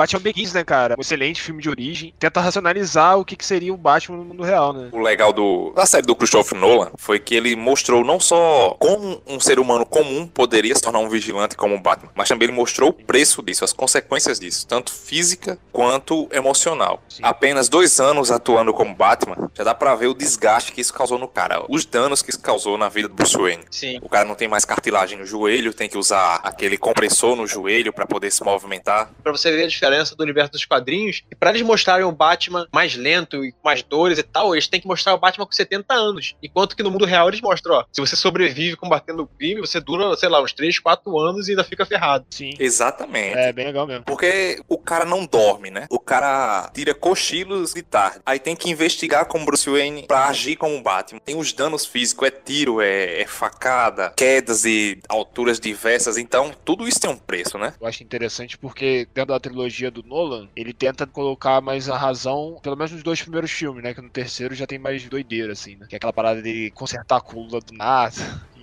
[0.00, 0.94] Batman Begins, né, cara?
[0.96, 2.14] Um excelente filme de origem.
[2.18, 4.88] Tenta racionalizar o que, que seria o Batman no mundo real, né?
[4.92, 9.20] O legal do, da série do Christopher Nolan foi que ele mostrou não só como
[9.26, 12.56] um ser humano comum poderia se tornar um vigilante como o Batman, mas também ele
[12.56, 17.02] mostrou o preço disso, as consequências disso, tanto física quanto emocional.
[17.06, 17.20] Sim.
[17.22, 21.18] Apenas dois anos atuando como Batman, já dá pra ver o desgaste que isso causou
[21.18, 23.64] no cara, os danos que isso causou na vida do Bruce Wayne.
[23.70, 23.98] Sim.
[24.00, 27.92] O cara não tem mais cartilagem no joelho, tem que usar aquele compressor no joelho
[27.92, 29.10] pra poder se movimentar.
[29.22, 31.22] Pra você ver a diferença do universo dos quadrinhos.
[31.30, 34.68] E pra eles mostrarem o Batman mais lento e com mais dores e tal, eles
[34.68, 36.34] têm que mostrar o Batman com 70 anos.
[36.42, 39.80] Enquanto que no mundo real eles mostram, ó, se você sobrevive combatendo o crime, você
[39.80, 42.24] dura, sei lá, uns 3, 4 anos e ainda fica ferrado.
[42.30, 42.50] Sim.
[42.58, 43.36] Exatamente.
[43.36, 44.04] É, bem legal mesmo.
[44.04, 45.86] Porque o cara não dorme, né?
[45.90, 48.20] O cara tira cochilos de tarde.
[48.24, 51.20] Aí tem que investigar como Bruce Wayne pra agir como Batman.
[51.24, 56.16] Tem os danos físicos, é tiro, é, é facada, quedas de alturas diversas.
[56.16, 57.74] Então, tudo isso tem um preço, né?
[57.80, 62.58] Eu acho interessante porque dentro da trilogia do Nolan, ele tenta colocar mais a razão,
[62.60, 63.94] pelo menos nos dois primeiros filmes, né?
[63.94, 65.86] Que no terceiro já tem mais doideira, assim, né?
[65.88, 68.16] Que é aquela parada de consertar a coluna do nada.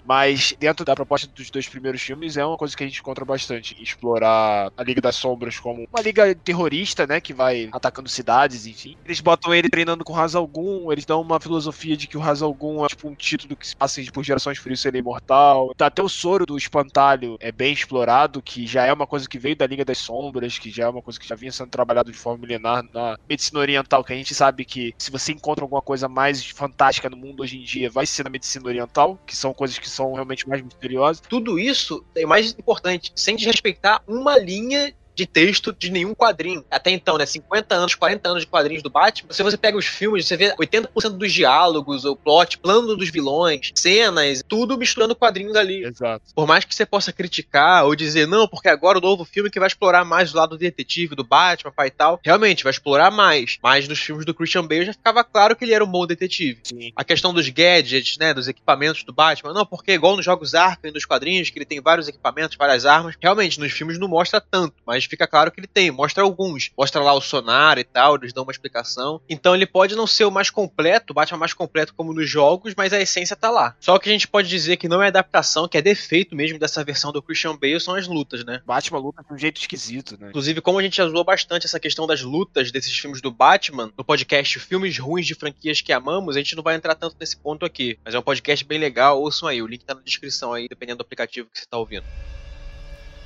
[0.08, 3.26] Mas dentro da proposta dos dois primeiros filmes é uma coisa que a gente encontra
[3.26, 3.76] bastante.
[3.82, 7.20] Explorar a Liga das Sombras como uma liga terrorista, né?
[7.20, 8.96] Que vai atacando cidades, enfim.
[9.04, 12.54] Eles botam ele treinando com Hazal Ghul, eles dão uma filosofia de que o Hazal
[12.54, 15.74] Ghul é tipo um título que se passa por gerações, por isso ele é imortal.
[15.76, 19.38] Tá, Até o soro do espantalho é bem explorado, que já é uma coisa que
[19.38, 22.12] veio da Liga das Sombras, que já é uma coisa que já vinha sendo trabalhado
[22.12, 25.82] de forma milenar na medicina oriental, que a gente sabe que se você encontra alguma
[25.82, 29.54] coisa mais fantástica no mundo hoje em dia, vai ser na medicina oriental, que são
[29.54, 31.20] coisas que são realmente mais misteriosas.
[31.20, 36.64] Tudo isso é mais importante, sem desrespeitar uma linha de texto de nenhum quadrinho.
[36.70, 37.26] Até então, né?
[37.26, 39.34] 50 anos, 40 anos de quadrinhos do Batman.
[39.34, 43.72] Se você pega os filmes, você vê 80% dos diálogos, o plot, plano dos vilões,
[43.74, 45.84] cenas, tudo misturando quadrinhos ali.
[45.84, 46.24] Exato.
[46.36, 49.60] Por mais que você possa criticar ou dizer, não, porque agora o novo filme que
[49.60, 53.10] vai explorar mais o lado do detetive, do Batman, pai e tal, realmente vai explorar
[53.10, 53.58] mais.
[53.64, 56.60] Mas nos filmes do Christian Bale já ficava claro que ele era um bom detetive.
[56.64, 56.92] Sim.
[56.96, 60.92] A questão dos gadgets, né, dos equipamentos do Batman, não, porque igual nos jogos Arkham
[60.92, 64.40] e nos quadrinhos, que ele tem vários equipamentos, várias armas, realmente nos filmes não mostra
[64.40, 68.16] tanto, mas fica claro que ele tem, mostra alguns, mostra lá o sonar e tal,
[68.16, 69.22] eles dão uma explicação.
[69.30, 72.74] Então ele pode não ser o mais completo, o Batman mais completo como nos jogos,
[72.76, 73.76] mas a essência tá lá.
[73.80, 76.84] Só que a gente pode dizer que não é adaptação, que é defeito mesmo dessa
[76.84, 78.62] versão do Christian Bale são as lutas, né?
[78.66, 80.30] Batman luta de um jeito esquisito, né?
[80.30, 83.92] Inclusive, como a gente já zoou bastante essa questão das lutas desses filmes do Batman,
[83.98, 87.38] no podcast Filmes Ruins de Franquias que Amamos, a gente não vai entrar tanto nesse
[87.38, 87.98] ponto aqui.
[88.04, 91.00] Mas é um podcast bem legal, ouçam aí, o link tá na descrição aí, dependendo
[91.00, 92.06] do aplicativo que você tá ouvindo.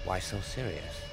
[0.06, 1.11] Why so serious?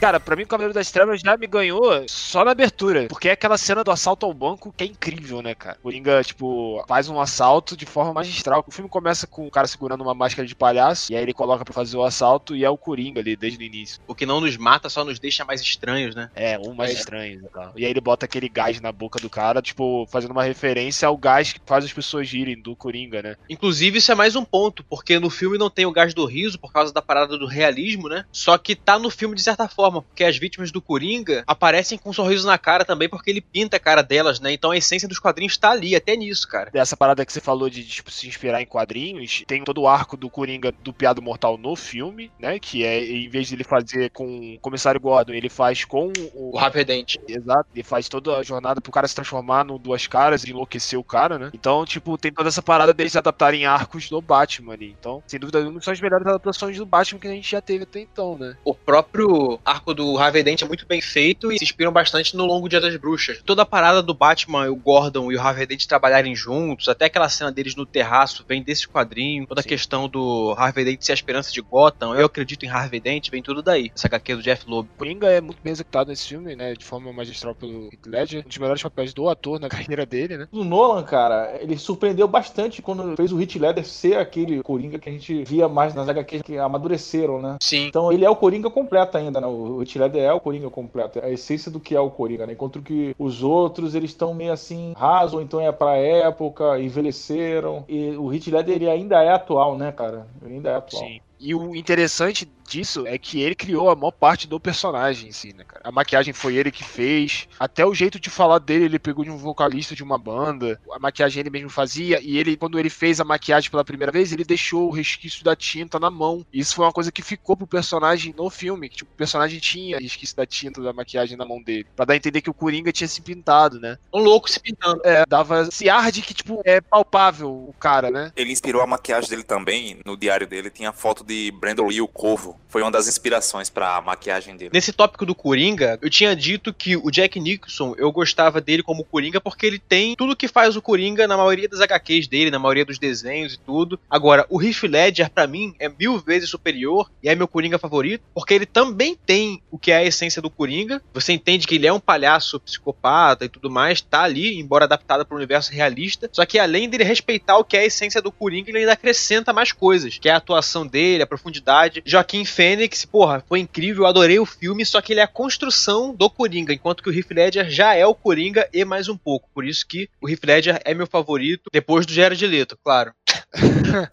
[0.00, 3.06] Cara, pra mim o Cavaleiro das Trevas já me ganhou só na abertura.
[3.08, 5.76] Porque é aquela cena do assalto ao banco que é incrível, né, cara?
[5.82, 8.64] Coringa, tipo, faz um assalto de forma magistral.
[8.66, 11.64] O filme começa com o cara segurando uma máscara de palhaço, e aí ele coloca
[11.64, 14.00] pra fazer o assalto e é o Coringa ali desde o início.
[14.06, 16.30] O que não nos mata só nos deixa mais estranhos, né?
[16.34, 17.72] É, um mais estranho e tal.
[17.76, 21.16] E aí ele bota aquele gás na boca do cara, tipo, fazendo uma referência ao
[21.16, 23.36] gás que faz as pessoas girem do Coringa, né?
[23.50, 26.58] Inclusive, isso é mais um ponto, porque no filme não tem o gás do riso
[26.58, 28.24] por causa da parada do realismo, né?
[28.30, 32.10] Só que tá no filme de certa forma, porque as vítimas do Coringa aparecem com
[32.10, 34.52] um sorriso na cara também, porque ele pinta a cara delas, né?
[34.52, 36.70] Então a essência dos quadrinhos tá ali, até nisso, cara.
[36.70, 40.16] Dessa parada que você falou de tipo, se inspirar em quadrinhos, tem todo o arco
[40.16, 42.58] do Coringa do Piado Mortal no filme, né?
[42.58, 46.48] Que é, em vez de ele fazer com o Comissário Gordon, ele faz com o.
[46.48, 47.20] O Rapidente.
[47.28, 50.98] Exato, ele faz toda a jornada pro cara se transformar no Duas Caras e enlouquecer
[50.98, 51.50] o cara, né?
[51.52, 54.94] Então, tipo, tem toda essa parada deles adaptarem arcos do Batman ali.
[54.98, 57.84] Então, sem dúvida nenhuma, são as melhores adaptações do Batman que a gente já teve
[57.84, 58.56] até então, né?
[58.64, 62.44] O próprio arco do Harvey Dent é muito bem feito e se inspiram bastante no
[62.44, 63.40] Longo Dia das Bruxas.
[63.44, 67.28] Toda a parada do Batman, o Gordon e o Harvey Dent trabalharem juntos, até aquela
[67.28, 69.46] cena deles no terraço, vem desse quadrinho.
[69.46, 69.68] Toda Sim.
[69.68, 73.30] a questão do Harvey Dent ser a esperança de Gotham, eu acredito em Harvey Dent,
[73.30, 73.90] vem tudo daí.
[73.94, 74.88] Essa HQ do Jeff Loeb.
[74.98, 76.74] Coringa é muito bem executado nesse filme, né?
[76.74, 78.44] De forma magistral pelo Heath Ledger.
[78.44, 80.48] Um dos melhores papéis do ator na carreira dele, né?
[80.50, 85.08] O Nolan, cara, ele surpreendeu bastante quando fez o Hit Leather ser aquele Coringa que
[85.08, 87.56] a gente via mais nas HQs que amadureceram, né?
[87.62, 87.86] Sim.
[87.86, 89.46] Então ele é o Coringa completo ainda, né?
[89.46, 91.18] O Hit Leather é o Coringa completo.
[91.18, 92.54] É a essência do que é o Coringa, né?
[92.54, 97.84] Enquanto que os outros, eles estão meio assim, raso, então é pra época, envelheceram.
[97.88, 100.26] E o Hit Leather, ele ainda é atual, né, cara?
[100.42, 101.04] Ele ainda é atual.
[101.04, 101.20] Sim.
[101.40, 105.52] E o interessante disso é que ele criou a maior parte do personagem em si,
[105.52, 105.80] né, cara?
[105.84, 107.48] A maquiagem foi ele que fez.
[107.58, 110.80] Até o jeito de falar dele, ele pegou de um vocalista de uma banda.
[110.92, 112.20] A maquiagem ele mesmo fazia.
[112.20, 115.56] E ele, quando ele fez a maquiagem pela primeira vez, ele deixou o resquício da
[115.56, 116.44] tinta na mão.
[116.52, 118.88] Isso foi uma coisa que ficou pro personagem no filme.
[118.88, 121.86] Que, tipo, o personagem tinha resquício da tinta da maquiagem na mão dele.
[121.96, 123.98] Pra dar a entender que o Coringa tinha se pintado, né?
[124.12, 125.00] Um louco se pintando.
[125.04, 128.32] É, dava esse ar de que, tipo, é palpável o cara, né?
[128.36, 130.00] Ele inspirou a maquiagem dele também.
[130.04, 133.70] No diário dele tinha a foto de Brandon Lee, o Corvo, foi uma das inspirações
[133.70, 134.70] pra maquiagem dele.
[134.72, 139.04] Nesse tópico do Coringa, eu tinha dito que o Jack Nicholson, eu gostava dele como
[139.04, 142.58] Coringa porque ele tem tudo que faz o Coringa na maioria das HQs dele, na
[142.58, 143.98] maioria dos desenhos e tudo.
[144.08, 148.22] Agora, o Heath Ledger, pra mim, é mil vezes superior e é meu Coringa favorito,
[148.34, 151.02] porque ele também tem o que é a essência do Coringa.
[151.14, 155.24] Você entende que ele é um palhaço psicopata e tudo mais, tá ali, embora adaptado
[155.24, 156.28] para o universo realista.
[156.32, 159.52] Só que além dele respeitar o que é a essência do Coringa, ele ainda acrescenta
[159.52, 162.02] mais coisas, que é a atuação dele, a profundidade.
[162.04, 166.28] Joaquim Fênix, porra, foi incrível, adorei o filme, só que ele é a construção do
[166.28, 169.48] Coringa, enquanto que o Heath Ledger já é o Coringa e mais um pouco.
[169.54, 173.12] Por isso que o Heath Ledger é meu favorito, depois do Jared Leto, claro.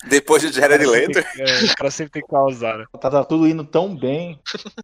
[0.07, 1.19] Depois de Jared Leto.
[1.19, 2.85] É, o cara sempre tem que causar, né?
[2.99, 4.39] Tá, tá tudo indo tão bem.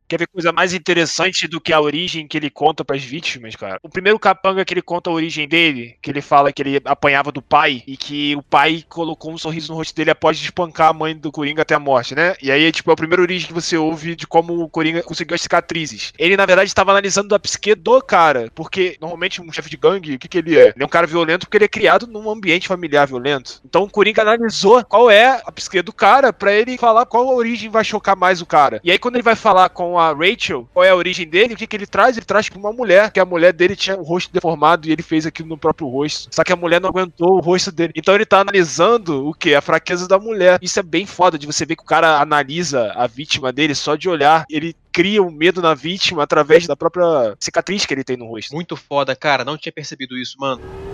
[0.07, 3.79] Quer ver coisa mais interessante do que a origem que ele conta pras vítimas, cara?
[3.83, 7.31] O primeiro capanga que ele conta a origem dele, que ele fala que ele apanhava
[7.31, 10.93] do pai e que o pai colocou um sorriso no rosto dele após espancar a
[10.93, 12.35] mãe do Coringa até a morte, né?
[12.41, 15.35] E aí, tipo, é a primeira origem que você ouve de como o Coringa conseguiu
[15.35, 16.13] as cicatrizes.
[16.17, 20.15] Ele, na verdade, estava analisando a psique do cara, porque normalmente um chefe de gangue,
[20.15, 20.67] o que, que ele é?
[20.75, 23.61] Ele é um cara violento porque ele é criado num ambiente familiar violento.
[23.65, 27.33] Então o Coringa analisou qual é a psique do cara pra ele falar qual a
[27.33, 28.79] origem vai chocar mais o cara.
[28.83, 31.57] E aí, quando ele vai falar com a Rachel qual é a origem dele, o
[31.57, 32.17] que, que ele traz?
[32.17, 35.03] Ele traz pra uma mulher, que a mulher dele tinha o rosto deformado e ele
[35.03, 36.29] fez aquilo no próprio rosto.
[36.33, 37.93] Só que a mulher não aguentou o rosto dele.
[37.95, 39.53] Então ele tá analisando o que?
[39.53, 40.59] A fraqueza da mulher.
[40.61, 43.95] Isso é bem foda de você ver que o cara analisa a vítima dele só
[43.95, 44.45] de olhar.
[44.49, 48.53] Ele cria um medo na vítima através da própria cicatriz que ele tem no rosto.
[48.53, 49.45] Muito foda, cara.
[49.45, 50.90] Não tinha percebido isso, mano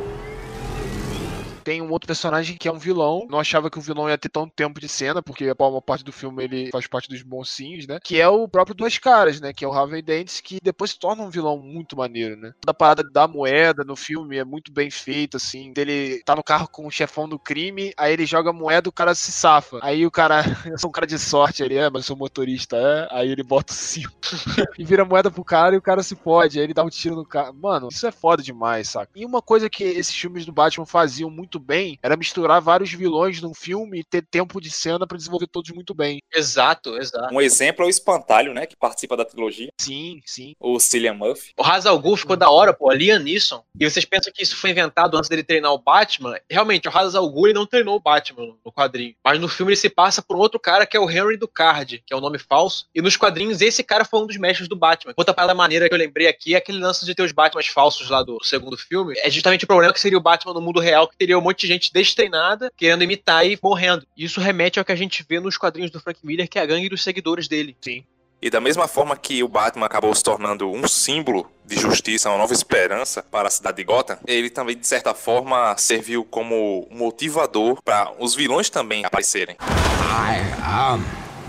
[1.68, 3.28] tem um outro personagem que é um vilão.
[3.30, 6.02] Não achava que o vilão ia ter tanto tempo de cena, porque a maior parte
[6.02, 8.00] do filme ele faz parte dos mocinhos, né?
[8.02, 9.52] Que é o próprio Duas Caras, né?
[9.52, 12.54] Que é o Harvey Dent, que depois se torna um vilão muito maneiro, né?
[12.62, 15.74] Toda a parada da moeda no filme é muito bem feita, assim.
[15.74, 19.14] Dele tá no carro com o chefão do crime, aí ele joga moeda, o cara
[19.14, 19.78] se safa.
[19.82, 22.78] Aí o cara, eu sou um cara de sorte, ele é, mas eu sou motorista,
[22.78, 23.10] é.
[23.12, 24.38] Aí ele bota o cinto
[24.80, 26.60] e vira moeda pro cara e o cara se pode.
[26.60, 27.52] Aí ele dá um tiro no cara.
[27.52, 29.12] Mano, isso é foda demais, saca?
[29.14, 32.92] E uma coisa que esses filmes do Batman faziam muito muito bem era misturar vários
[32.94, 36.20] vilões num filme e ter tempo de cena para desenvolver todos muito bem.
[36.34, 37.34] Exato, exato.
[37.34, 38.66] Um exemplo é o Espantalho, né?
[38.66, 39.70] Que participa da trilogia.
[39.80, 40.54] Sim, sim.
[40.60, 41.54] O Cillian Murphy.
[41.58, 42.90] O Ra's al Ghul ficou da hora, pô.
[42.90, 43.64] A Liam Neeson.
[43.80, 46.38] E vocês pensam que isso foi inventado antes dele treinar o Batman?
[46.50, 49.16] Realmente, o Ra's al Ghul não treinou o Batman no quadrinho.
[49.24, 52.04] Mas no filme ele se passa por outro cara que é o Henry do Card,
[52.06, 52.86] que é o um nome falso.
[52.94, 55.14] E nos quadrinhos esse cara foi um dos mestres do Batman.
[55.16, 58.10] Outra parada maneira que eu lembrei aqui é aquele lance de ter os Batmans falsos
[58.10, 59.16] lá do segundo filme.
[59.18, 61.62] É justamente o problema que seria o Batman no mundo real, que teria um monte
[61.62, 64.06] de gente destreinada, querendo imitar e morrendo.
[64.18, 66.66] Isso remete ao que a gente vê nos quadrinhos do Frank Miller, que é a
[66.66, 67.76] gangue dos seguidores dele.
[67.82, 68.04] Sim.
[68.40, 72.38] E da mesma forma que o Batman acabou se tornando um símbolo de justiça, uma
[72.38, 77.82] nova esperança para a cidade de Gotham, ele também, de certa forma, serviu como motivador
[77.84, 79.56] para os vilões também aparecerem.
[79.60, 81.04] I am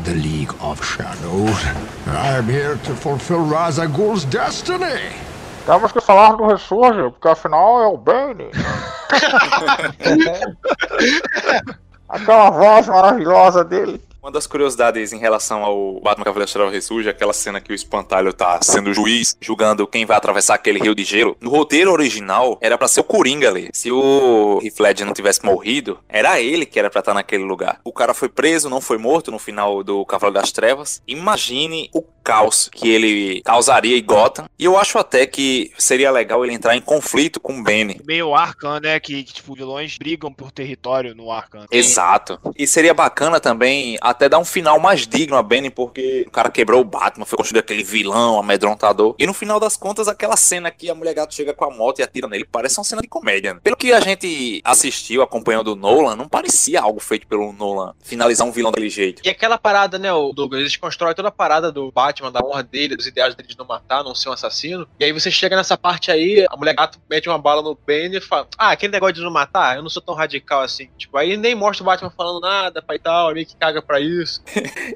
[0.04, 1.58] the League of Shadows.
[2.06, 3.44] I'm here to fulfill
[3.94, 5.27] Ghul's destiny.
[5.68, 8.48] Temos que falar do Ressurge, porque afinal é o Bane.
[12.08, 14.02] Aquela voz maravilhosa dele.
[14.20, 17.74] Uma das curiosidades em relação ao Batman Cavaleiro Estrela Ressurge é aquela cena que o
[17.74, 21.36] espantalho tá sendo juiz, julgando quem vai atravessar aquele rio de gelo.
[21.40, 23.70] No roteiro original, era para ser o Coringa ali.
[23.72, 27.80] Se o Heath Ledger não tivesse morrido, era ele que era pra estar naquele lugar.
[27.84, 31.00] O cara foi preso, não foi morto no final do Cavaleiro das Trevas.
[31.06, 34.46] Imagine o caos que ele causaria em Gotham.
[34.58, 38.02] E eu acho até que seria legal ele entrar em conflito com o Benny.
[38.04, 39.00] Meio Arkham, né?
[39.00, 41.64] Que, tipo, vilões brigam por território no Arkham.
[41.70, 42.38] Exato.
[42.54, 46.50] E seria bacana também até dar um final mais digno a Benny, porque o cara
[46.50, 49.14] quebrou o Batman, foi construído aquele vilão, amedrontador.
[49.18, 51.98] E no final das contas, aquela cena que a mulher gato chega com a moto
[51.98, 53.56] e atira nele, parece uma cena de comédia.
[53.62, 58.46] Pelo que a gente assistiu acompanhando o Nolan, não parecia algo feito pelo Nolan finalizar
[58.46, 59.22] um vilão daquele jeito.
[59.24, 62.62] E aquela parada, né, o Douglas, eles constroem toda a parada do Batman da honra
[62.62, 64.88] dele, dos ideais dele de não matar, não ser um assassino.
[64.98, 68.14] E aí você chega nessa parte aí, a mulher gato mete uma bala no Ben
[68.14, 70.88] e fala: Ah, aquele negócio de não matar, eu não sou tão radical assim.
[70.96, 73.97] Tipo, aí nem mostra o Batman falando nada, pai e tal, meio que caga pra
[74.00, 74.42] isso.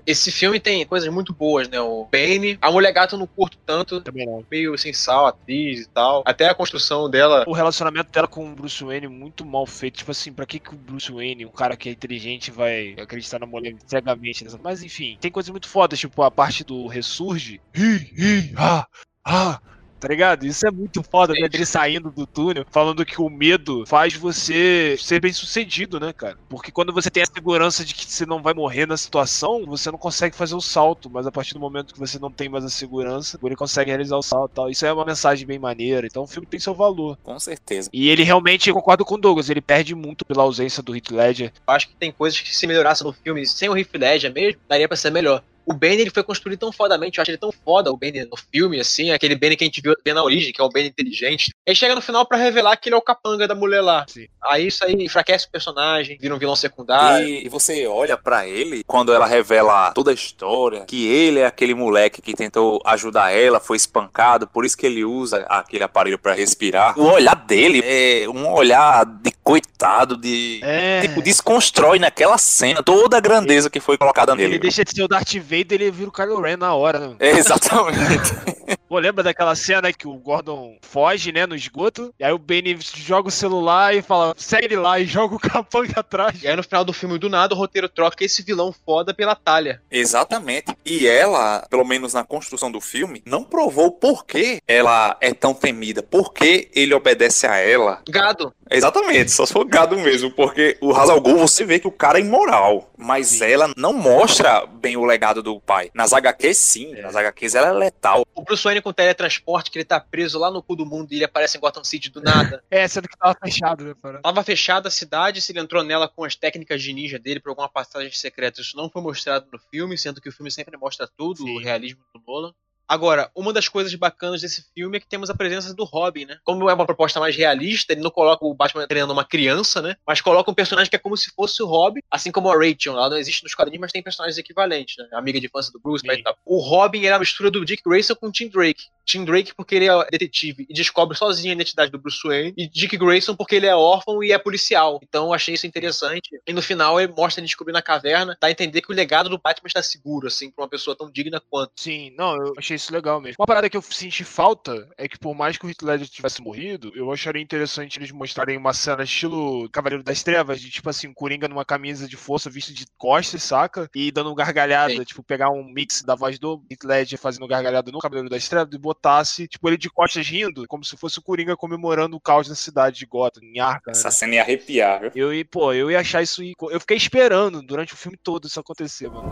[0.07, 1.81] Esse filme tem coisas muito boas, né?
[1.81, 4.01] O Bane, a mulher gato eu não curto tanto.
[4.01, 4.45] Também não.
[4.51, 6.23] Meio sem sal, atriz e tal.
[6.27, 7.45] Até a construção dela.
[7.47, 9.99] O relacionamento dela com o Bruce Wayne muito mal feito.
[9.99, 13.38] Tipo assim, pra que, que o Bruce Wayne, um cara que é inteligente, vai acreditar
[13.38, 14.45] na mulher cegamente?
[14.62, 17.61] Mas enfim, tem coisas muito fodas, tipo a parte do Ressurge.
[17.77, 18.87] Hi, hi, ha,
[19.25, 19.61] ha.
[20.03, 20.45] Tá ligado?
[20.45, 21.49] Isso é muito foda, né?
[21.53, 26.37] Ele saindo do túnel, falando que o medo faz você ser bem sucedido, né, cara?
[26.49, 29.93] Porque quando você tem a segurança de que você não vai morrer na situação, você
[29.93, 31.09] não consegue fazer o salto.
[31.09, 34.17] Mas a partir do momento que você não tem mais a segurança, ele consegue realizar
[34.17, 34.71] o salto e tal.
[34.71, 36.05] Isso é uma mensagem bem maneira.
[36.05, 37.17] Então o filme tem seu valor.
[37.23, 37.88] Com certeza.
[37.93, 41.12] E ele realmente, eu concordo com o Douglas, ele perde muito pela ausência do Heath
[41.12, 41.53] Ledger.
[41.65, 44.61] Eu acho que tem coisas que se melhorassem no filme sem o Heath Ledger mesmo,
[44.69, 45.45] daria pra ser melhor.
[45.64, 48.37] O Benny ele foi construído tão fodamente, eu acho ele tão foda, o Benny no
[48.37, 50.88] filme, assim, aquele Benny que a gente viu bem na origem, que é o Benny
[50.88, 51.53] inteligente.
[51.68, 54.05] Aí chega no final pra revelar que ele é o capanga da mulher lá.
[54.09, 54.27] Sim.
[54.42, 57.27] Aí isso aí enfraquece o personagem, vira um vilão secundário.
[57.29, 61.46] E, e você olha pra ele quando ela revela toda a história, que ele é
[61.46, 66.18] aquele moleque que tentou ajudar ela, foi espancado, por isso que ele usa aquele aparelho
[66.18, 66.98] pra respirar.
[66.98, 71.01] O olhar dele é um olhar de coitado, de É.
[71.03, 74.59] tipo desconstrói naquela cena toda a grandeza que foi colocada Ele nele.
[74.59, 77.17] deixa de ser o Darth Vader ele vira o Kylo Ren na hora, né?
[77.21, 78.33] É, exatamente.
[78.92, 82.12] Pô, lembra daquela cena que o Gordon foge, né, no esgoto?
[82.20, 85.38] E aí o Benny joga o celular e fala, segue ele lá e joga o
[85.38, 86.42] capanga atrás.
[86.42, 89.35] E aí no final do filme, do nada, o roteiro troca esse vilão foda pela
[89.35, 89.81] talha.
[89.90, 90.76] Exatamente.
[90.85, 95.55] E ela, pelo menos na construção do filme, não provou por que ela é tão
[95.55, 98.02] temida, por que ele obedece a ela.
[98.07, 98.52] Gado.
[98.70, 102.18] Exatamente, só se for gado mesmo, porque o Hazal Ghul você vê que o cara
[102.18, 105.90] é imoral, mas ela não mostra bem o legado do pai.
[105.94, 108.24] Nas HQs sim, nas HQs ela é letal.
[108.35, 111.16] O Bruce Wayne com teletransporte, que ele tá preso lá no cu do mundo e
[111.16, 112.62] ele aparece em Gotham City do nada.
[112.71, 114.21] É, sendo que tava fechado, né, cara?
[114.21, 117.51] Tava fechada a cidade, se ele entrou nela com as técnicas de ninja dele por
[117.51, 118.61] alguma passagem secreta.
[118.61, 122.03] Isso não foi mostrado no filme, sendo que o filme sempre mostra tudo, o realismo
[122.14, 122.55] do Nolan.
[122.92, 126.37] Agora, uma das coisas bacanas desse filme é que temos a presença do Robin, né?
[126.44, 129.96] Como é uma proposta mais realista, ele não coloca o Batman treinando uma criança, né?
[130.07, 132.92] Mas coloca um personagem que é como se fosse o Robin, assim como a Rachel.
[132.92, 135.09] Ela não existe nos quadrinhos, mas tem personagens equivalentes, né?
[135.14, 136.37] Amiga de infância do Bruce, e tal.
[136.44, 138.85] O Robin ele é a mistura do Dick Grayson com o Tim Drake.
[139.07, 142.68] Tim Drake porque ele é detetive e descobre sozinho a identidade do Bruce Wayne, e
[142.68, 145.00] Dick Grayson porque ele é órfão e é policial.
[145.02, 146.28] Então eu achei isso interessante.
[146.46, 149.31] E no final ele mostra ele descobrindo a caverna, dá a entender que o legado
[149.31, 151.72] do Batman está seguro, assim, pra uma pessoa tão digna quanto.
[151.76, 153.37] Sim, não, eu achei isso legal mesmo.
[153.38, 156.42] Uma parada que eu senti falta é que por mais que o Heath Ledger tivesse
[156.42, 161.09] morrido, eu acharia interessante eles mostrarem uma cena estilo Cavaleiro das Trevas, de tipo assim,
[161.09, 163.88] um Coringa numa camisa de força visto de costas, saca?
[163.95, 165.05] E dando gargalhada, Sim.
[165.05, 168.75] tipo, pegar um mix da voz do Heath Ledger fazendo gargalhada no Cavaleiro das Trevas
[168.75, 172.49] e botasse, tipo, ele de costas rindo, como se fosse o Coringa comemorando o caos
[172.49, 173.92] na cidade de Gotham, em Arkham, né?
[173.92, 175.11] Essa cena ia arrepiar, viu?
[175.14, 176.42] Eu, e, pô, eu ia achar isso.
[176.71, 179.31] Eu fiquei esperando durante o filme todo isso acontecer, mano.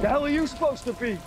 [0.00, 1.18] The hell are you supposed to be?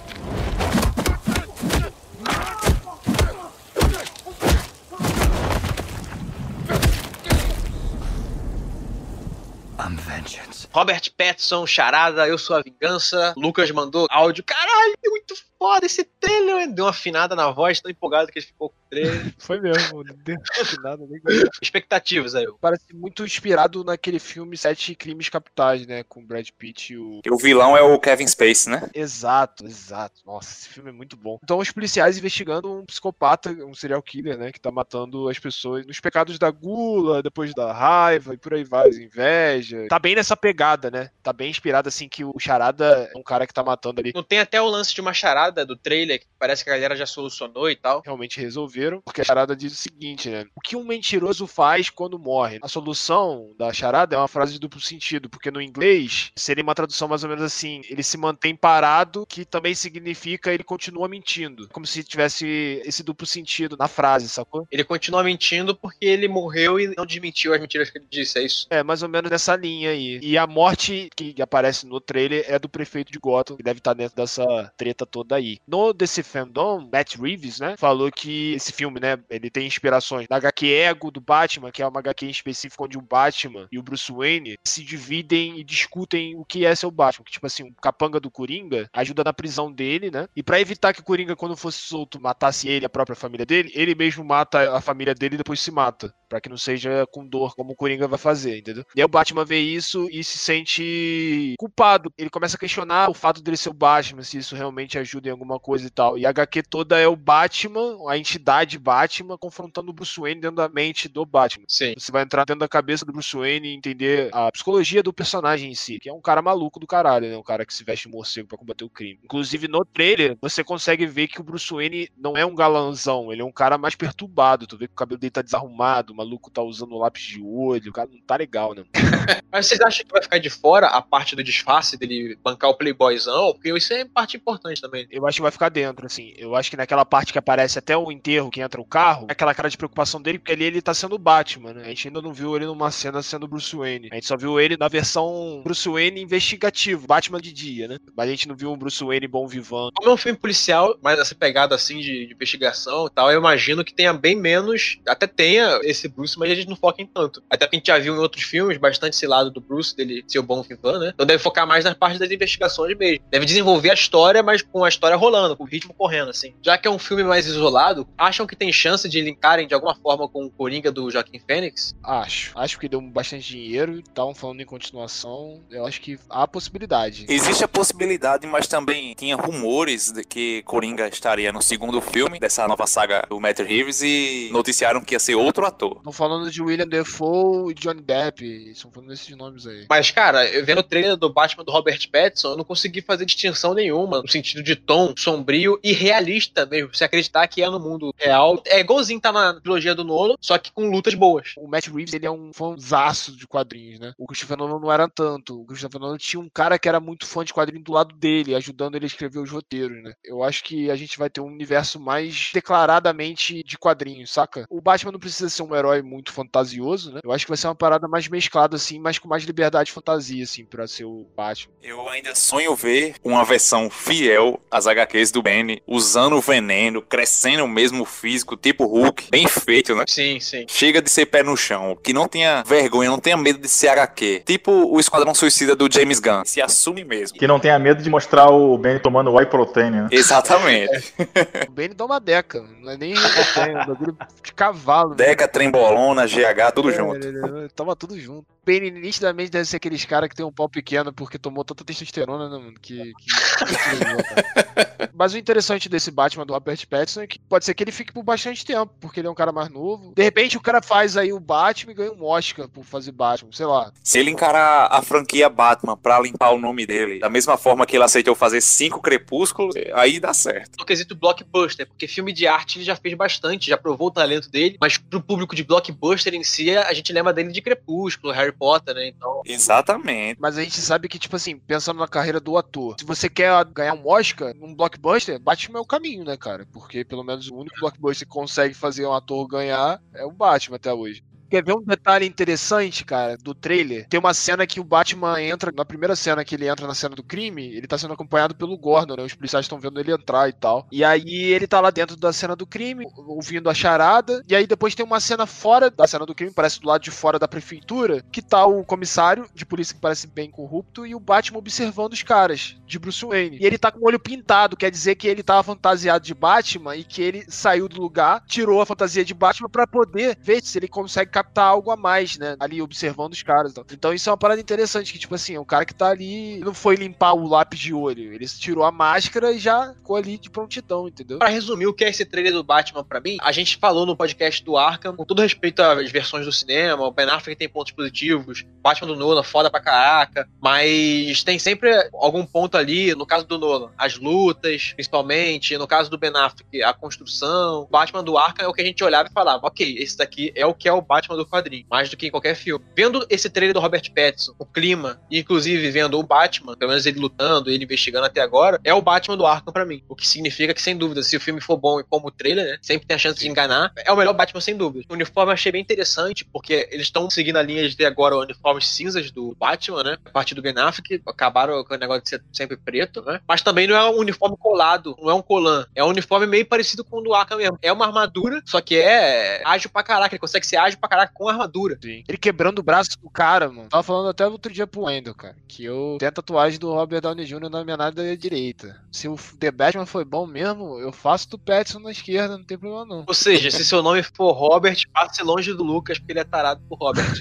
[9.79, 10.67] I'm vengeance.
[10.71, 13.33] Robert Pattinson, Charada, Eu Sou a Vingança.
[13.35, 14.43] Lucas mandou áudio.
[14.43, 16.69] Caralho, muito foda esse trailer.
[16.73, 19.33] Deu uma afinada na voz, tão empolgado que ele ficou com o trailer.
[19.39, 20.37] Foi mesmo, não deu
[20.83, 21.21] nada, nem
[21.61, 22.45] Expectativas aí.
[22.59, 26.03] Parece muito inspirado naquele filme Sete Crimes Capitais, né?
[26.03, 27.21] Com o Brad Pitt e o.
[27.25, 28.89] E o vilão é o Kevin Space, né?
[28.93, 30.21] Exato, exato.
[30.25, 31.39] Nossa, esse filme é muito bom.
[31.41, 34.51] Então, os policiais investigando um psicopata, um serial killer, né?
[34.51, 38.65] Que tá matando as pessoas nos pecados da gula, depois da raiva e por aí
[38.65, 39.87] vai, inveja.
[39.87, 41.09] Tá bem nessa pegada, né?
[41.21, 44.11] Tá bem inspirado, assim, que o Charada é um cara que tá matando ali.
[44.13, 46.95] Não tem até o lance de uma charada do trailer que parece que a galera
[46.95, 48.01] já solucionou e tal.
[48.03, 50.45] realmente resolveram, porque a charada diz o seguinte, né?
[50.55, 52.59] O que um mentiroso faz quando morre?
[52.61, 56.75] A solução da charada é uma frase de duplo sentido, porque no inglês seria uma
[56.75, 61.67] tradução mais ou menos assim: ele se mantém parado, que também significa ele continua mentindo.
[61.69, 64.67] Como se tivesse esse duplo sentido na frase, sacou?
[64.71, 68.43] Ele continua mentindo porque ele morreu e não desmentiu as mentiras que ele disse, é
[68.43, 68.67] isso?
[68.69, 70.19] É, mais ou menos nessa linha aí.
[70.21, 73.93] E a morte que aparece no trailer é do prefeito de Gotham, que deve estar
[73.93, 75.59] dentro dessa treta toda aí.
[75.67, 80.37] No DC Fandom, Matt Reeves, né, falou que esse filme, né, ele tem inspirações da
[80.37, 83.83] HQ Ego do Batman, que é uma HQ em específico onde o Batman e o
[83.83, 87.25] Bruce Wayne se dividem e discutem o que é ser o Batman.
[87.25, 90.93] Que, tipo assim, o capanga do Coringa ajuda na prisão dele, né, e pra evitar
[90.93, 94.75] que o Coringa, quando fosse solto, matasse ele a própria família dele, ele mesmo mata
[94.75, 96.13] a família dele e depois se mata.
[96.29, 98.83] Pra que não seja com dor, como o Coringa vai fazer, entendeu?
[98.95, 102.11] E aí o Batman vê isso e se sente culpado.
[102.17, 105.31] Ele começa a questionar o fato dele ser o Batman, se isso realmente ajuda em
[105.31, 106.17] alguma coisa e tal.
[106.17, 110.57] E a HQ toda é o Batman, a entidade Batman, confrontando o Bruce Wayne dentro
[110.57, 111.65] da mente do Batman.
[111.67, 111.93] Sim.
[111.97, 115.71] Você vai entrar dentro da cabeça do Bruce Wayne e entender a psicologia do personagem
[115.71, 117.37] em si, que é um cara maluco do caralho, né?
[117.37, 119.19] Um cara que se veste morcego pra combater o crime.
[119.23, 123.41] Inclusive, no trailer, você consegue ver que o Bruce Wayne não é um galanzão, ele
[123.41, 124.67] é um cara mais perturbado.
[124.67, 127.89] Tu vê que o cabelo dele tá desarrumado, o maluco tá usando lápis de olho,
[127.89, 128.83] o cara não tá legal, né?
[129.51, 132.75] Mas vocês acham que vai ficar de fora a parte do disfarce dele bancar o
[132.75, 133.53] playboyzão?
[133.53, 135.07] Porque isso é parte importante também.
[135.13, 136.33] Eu acho que vai ficar dentro, assim.
[136.35, 139.31] Eu acho que naquela parte que aparece até o enterro, que entra o carro, é
[139.31, 141.83] aquela cara de preocupação dele, porque ali ele tá sendo Batman, né?
[141.85, 144.09] A gente ainda não viu ele numa cena sendo Bruce Wayne.
[144.11, 147.97] A gente só viu ele na versão Bruce Wayne investigativo, Batman de dia, né?
[148.15, 149.91] Mas a gente não viu um Bruce Wayne bom vivando.
[149.93, 153.37] Como é um filme policial, mas essa pegada assim de, de investigação e tal, eu
[153.37, 154.97] imagino que tenha bem menos.
[155.07, 157.43] Até tenha esse Bruce, mas a gente não foca em tanto.
[157.49, 160.23] Até porque a gente já viu em outros filmes bastante esse lado do Bruce, dele
[160.27, 161.11] ser o bom vivan, né?
[161.13, 163.23] Então deve focar mais nas partes das investigações mesmo.
[163.29, 166.53] Deve desenvolver a história, mas com a história rolando, com o ritmo correndo, assim.
[166.61, 169.93] Já que é um filme mais isolado, acham que tem chance de linkarem de alguma
[169.95, 171.93] forma com o Coringa do Joaquim Fênix?
[172.01, 172.51] Acho.
[172.55, 175.61] Acho que deu bastante dinheiro, estavam falando em continuação.
[175.69, 177.25] Eu acho que há possibilidade.
[177.27, 182.65] Existe a possibilidade, mas também tinha rumores de que Coringa estaria no segundo filme dessa
[182.65, 185.97] nova saga do Matt Reeves e noticiaram que ia ser outro ator.
[185.97, 188.71] Estão falando de William Defoe e Johnny Depp.
[188.71, 189.85] Estão falando desses nomes aí.
[189.89, 193.25] Mas, cara, eu vendo o trailer do Batman do Robert Pattinson, eu não consegui fazer
[193.25, 196.93] distinção nenhuma no sentido de tom sombrio e realista mesmo.
[196.93, 198.61] Se acreditar que é no mundo real.
[198.65, 201.53] É igualzinho tá na trilogia do Nolan, só que com lutas boas.
[201.57, 204.13] O Matt Reeves, ele é um fãzaço de quadrinhos, né?
[204.17, 205.61] O Christopher Nolan não era tanto.
[205.61, 208.55] O Christopher Nolan tinha um cara que era muito fã de quadrinhos do lado dele,
[208.55, 210.13] ajudando ele a escrever os roteiros, né?
[210.23, 214.65] Eu acho que a gente vai ter um universo mais declaradamente de quadrinhos, saca?
[214.69, 217.19] O Batman não precisa ser um herói muito fantasioso, né?
[217.23, 219.93] Eu acho que vai ser uma parada mais mesclada, assim, mas com mais liberdade de
[219.93, 221.73] fantasia, assim, pra ser o Batman.
[221.81, 227.63] Eu ainda sonho ver uma versão fiel às HQs do Benny, usando o veneno, crescendo
[227.65, 230.03] o mesmo físico, tipo Hulk, bem feito, né?
[230.07, 230.65] Sim, sim.
[230.67, 233.89] Chega de ser pé no chão, que não tenha vergonha, não tenha medo de ser
[233.89, 234.43] HQ.
[234.45, 237.37] Tipo o Esquadrão Suicida do James Gunn, se assume mesmo.
[237.37, 240.07] Que não tenha medo de mostrar o Ben tomando whey protein, né?
[240.11, 241.13] Exatamente.
[241.67, 245.15] o Benny dá uma deca, não é nem é um bagulho de cavalo.
[245.15, 247.15] Deca, trembolona, GH, tudo É, junto.
[247.27, 248.45] ele- ele Toma tudo junto.
[248.65, 252.49] Benny nitidamente deve ser aqueles caras que tem um pau pequeno porque tomou tanta testosterona,
[252.49, 252.73] né, mano?
[252.81, 253.11] Que.
[253.13, 253.13] que-
[255.13, 258.11] Mas o interessante desse Batman do Robert Pattinson é que pode ser que ele fique
[258.11, 260.13] por bastante tempo, porque ele é um cara mais novo.
[260.15, 263.51] De repente o cara faz aí o Batman e ganha um Oscar por fazer Batman,
[263.51, 263.91] sei lá.
[264.03, 267.95] Se ele encarar a franquia Batman pra limpar o nome dele, da mesma forma que
[267.95, 270.77] ele aceitou fazer cinco Crepúsculos, aí dá certo.
[270.79, 274.49] No quesito blockbuster, porque filme de arte ele já fez bastante, já provou o talento
[274.49, 278.51] dele, mas pro público de blockbuster em si, a gente lembra dele de Crepúsculo, Harry
[278.51, 279.07] Potter, né?
[279.07, 279.41] Então.
[279.45, 280.39] Exatamente.
[280.39, 283.63] Mas a gente sabe que, tipo assim, pensando na carreira do ator, se você quer
[283.65, 285.02] ganhar um Oscar num blockbuster,
[285.41, 286.65] Batman é o caminho, né, cara?
[286.71, 290.77] Porque pelo menos o único blockbuster que consegue fazer um ator ganhar é o Batman
[290.77, 291.23] até hoje.
[291.53, 294.07] Quer ver um detalhe interessante, cara, do trailer?
[294.07, 297.15] Tem uma cena que o Batman entra, na primeira cena que ele entra na cena
[297.15, 299.21] do crime, ele tá sendo acompanhado pelo Gordon, né?
[299.21, 300.87] Os policiais estão vendo ele entrar e tal.
[300.91, 304.65] E aí ele tá lá dentro da cena do crime, ouvindo a charada, e aí
[304.65, 307.47] depois tem uma cena fora da cena do crime, parece do lado de fora da
[307.47, 312.13] prefeitura, que tá o comissário de polícia que parece bem corrupto e o Batman observando
[312.13, 313.59] os caras de Bruce Wayne.
[313.61, 316.95] E ele tá com o olho pintado, quer dizer que ele tava fantasiado de Batman
[316.95, 320.79] e que ele saiu do lugar, tirou a fantasia de Batman pra poder ver se
[320.79, 322.55] ele consegue captar algo a mais, né?
[322.59, 323.71] Ali observando os caras.
[323.71, 323.85] Então.
[323.91, 326.73] então isso é uma parada interessante, que tipo assim, o cara que tá ali não
[326.73, 330.49] foi limpar o lápis de olho, ele tirou a máscara e já ficou ali de
[330.49, 331.39] prontidão, entendeu?
[331.39, 334.15] Pra resumir o que é esse trailer do Batman pra mim, a gente falou no
[334.15, 337.91] podcast do Arkham, com todo respeito às versões do cinema, o Ben Affleck tem pontos
[337.91, 343.45] positivos, Batman do Nolan foda pra caraca, mas tem sempre algum ponto ali, no caso
[343.45, 348.65] do Nolan, as lutas, principalmente, no caso do Ben Affleck, a construção, Batman do Arkham
[348.65, 350.93] é o que a gente olhava e falava, ok, esse daqui é o que é
[350.93, 352.83] o Batman do quadrinho, mais do que em qualquer filme.
[352.95, 357.05] Vendo esse trailer do Robert Pattinson, o clima, e inclusive vendo o Batman, pelo menos
[357.05, 360.03] ele lutando, ele investigando até agora, é o Batman do Arkham pra mim.
[360.07, 362.65] O que significa que, sem dúvida, se o filme for bom e como o trailer,
[362.65, 365.05] né, sempre tem a chance de enganar, é o melhor Batman sem dúvida.
[365.09, 368.37] O uniforme eu achei bem interessante, porque eles estão seguindo a linha de ter agora
[368.37, 372.29] uniformes cinzas do Batman, né, a partir do Ben Affleck, acabaram com o negócio de
[372.29, 375.85] ser sempre preto, né, mas também não é um uniforme colado, não é um colan,
[375.95, 377.77] é um uniforme meio parecido com o do Arkham mesmo.
[377.81, 381.33] É uma armadura, só que é ágil pra caraca, ele consegue ser ágil pra caraca
[381.33, 381.97] com armadura.
[382.01, 382.23] Sim.
[382.27, 383.89] Ele quebrando o braço do cara, mano.
[383.89, 387.21] Tava falando até outro dia pro Wendel, cara, que eu tenho a tatuagem do Robert
[387.21, 387.69] Downey Jr.
[387.69, 388.99] na minha nada direita.
[389.11, 392.77] Se o The Batman foi bom mesmo, eu faço do Pattinson na esquerda, não tem
[392.77, 393.23] problema não.
[393.27, 396.81] Ou seja, se seu nome for Robert, passe longe do Lucas, porque ele é tarado
[396.89, 397.33] por Robert.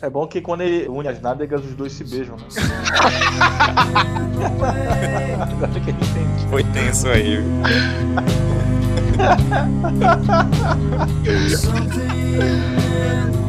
[0.00, 2.46] É bom que quando ele une as nádegas, os dois se beijam, né?
[5.40, 6.50] Agora que eu entendi.
[6.50, 7.38] Foi tenso aí.
[9.12, 9.22] viu?
[11.58, 13.41] Something